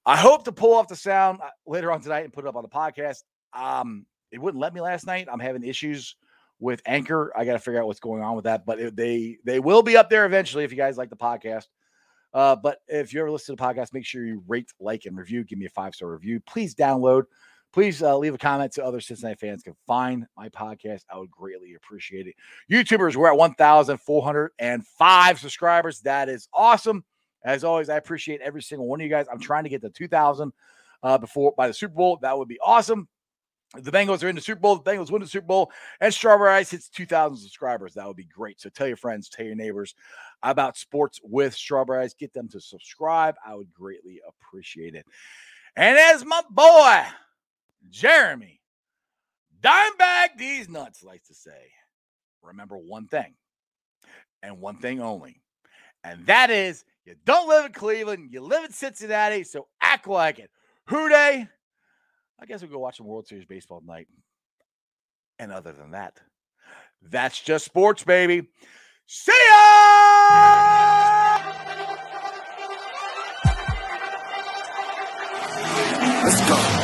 [0.06, 2.56] I hope to pull off the sound uh, later on tonight and put it up
[2.56, 3.24] on the podcast.
[3.54, 5.28] Um, it wouldn't let me last night.
[5.32, 6.16] I'm having issues
[6.60, 7.32] with Anchor.
[7.36, 9.98] I got to figure out what's going on with that, but they they will be
[9.98, 11.68] up there eventually if you guys like the podcast.
[12.34, 15.18] Uh, but if you ever listen to the podcast, make sure you rate, like, and
[15.18, 15.44] review.
[15.44, 16.40] Give me a five star review.
[16.42, 17.24] Please download
[17.72, 21.04] please uh, leave a comment so other Cincinnati fans can find my podcast.
[21.10, 22.36] I would greatly appreciate it.
[22.72, 26.02] YouTubers, we're at 1,405 subscribers.
[26.02, 27.04] That is awesome.
[27.44, 29.26] As always, I appreciate every single one of you guys.
[29.32, 30.52] I'm trying to get to 2,000
[31.04, 32.20] uh, before by the Super Bowl.
[32.22, 33.08] That would be awesome.
[33.76, 34.78] The Bengals are in the Super Bowl.
[34.78, 37.94] The Bengals win the Super Bowl, and Strawberry Ice hits 2,000 subscribers.
[37.94, 38.60] That would be great.
[38.60, 39.94] So tell your friends, tell your neighbors
[40.42, 42.16] about sports with Strawberry Ice.
[42.16, 43.36] Get them to subscribe.
[43.46, 45.06] I would greatly appreciate it.
[45.76, 47.04] And as my boy,
[47.92, 48.60] Jeremy,
[49.62, 51.72] Dimebag these nuts likes to say,
[52.42, 53.36] remember one thing
[54.42, 55.42] and one thing only.
[56.04, 60.40] And that is you don't live in Cleveland, you live in Cincinnati, so act like
[60.40, 60.50] it.
[60.86, 61.48] Who Dey,
[62.42, 64.08] I guess we'll go watch some World Series baseball tonight.
[65.38, 66.20] And other than that,
[67.02, 68.48] that's just sports, baby.
[69.08, 69.60] See ya!
[76.22, 76.80] Let's go.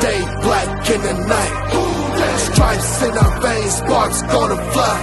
[0.00, 0.20] Day,
[0.90, 1.54] in the night.
[2.38, 4.96] Stripes in our veins, sparks gonna fly.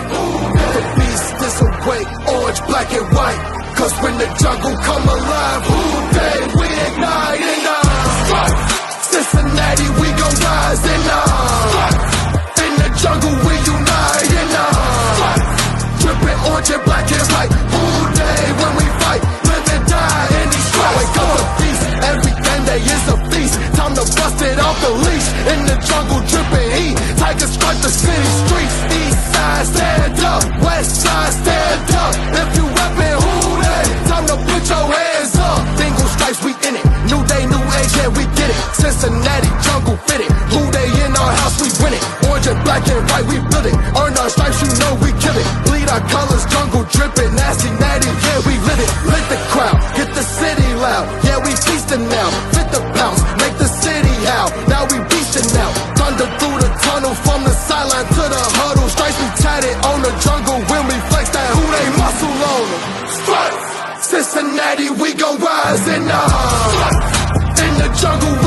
[0.74, 2.04] The beast disobey,
[2.34, 3.42] orange, black and white.
[3.78, 5.82] Cause when the jungle come alive, who
[6.14, 7.82] day we ignite and uh,
[8.26, 8.64] stripes.
[9.10, 15.34] Cincinnati, we gon' rise and uh, in the jungle we unite and uh,
[16.02, 17.71] dripping orange and black and white.
[24.62, 26.96] off the leash in the jungle dripping heat.
[27.18, 28.78] Tigers strut the city streets.
[29.02, 32.14] East side stand up, west side stand up.
[32.42, 35.60] If you weapon, who they, time to put your hands up.
[35.78, 36.86] Dingle stripes, we in it.
[37.10, 38.58] New day, new age, yeah we get it.
[38.78, 40.32] Cincinnati jungle fit it.
[40.54, 42.04] Who they in our house, we win it.
[42.30, 43.76] Orange and black and white, we build it.
[43.98, 45.48] Earn our stripes, you know we kill it.
[45.66, 48.92] Bleed our colors, jungle dripping, nasty natty, yeah we live it.
[49.10, 49.21] Live
[59.62, 63.02] On the jungle when we flex that who they muscle on
[64.02, 66.22] Cincinnati, we gon' rise in the,
[67.64, 68.41] in the jungle.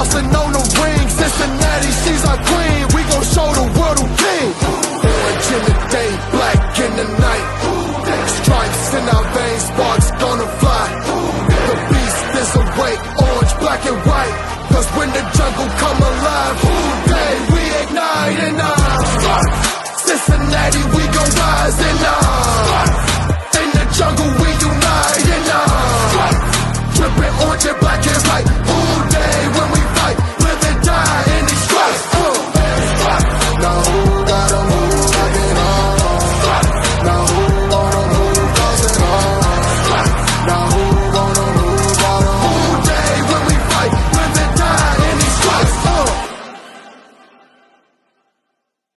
[0.00, 0.49] boss and no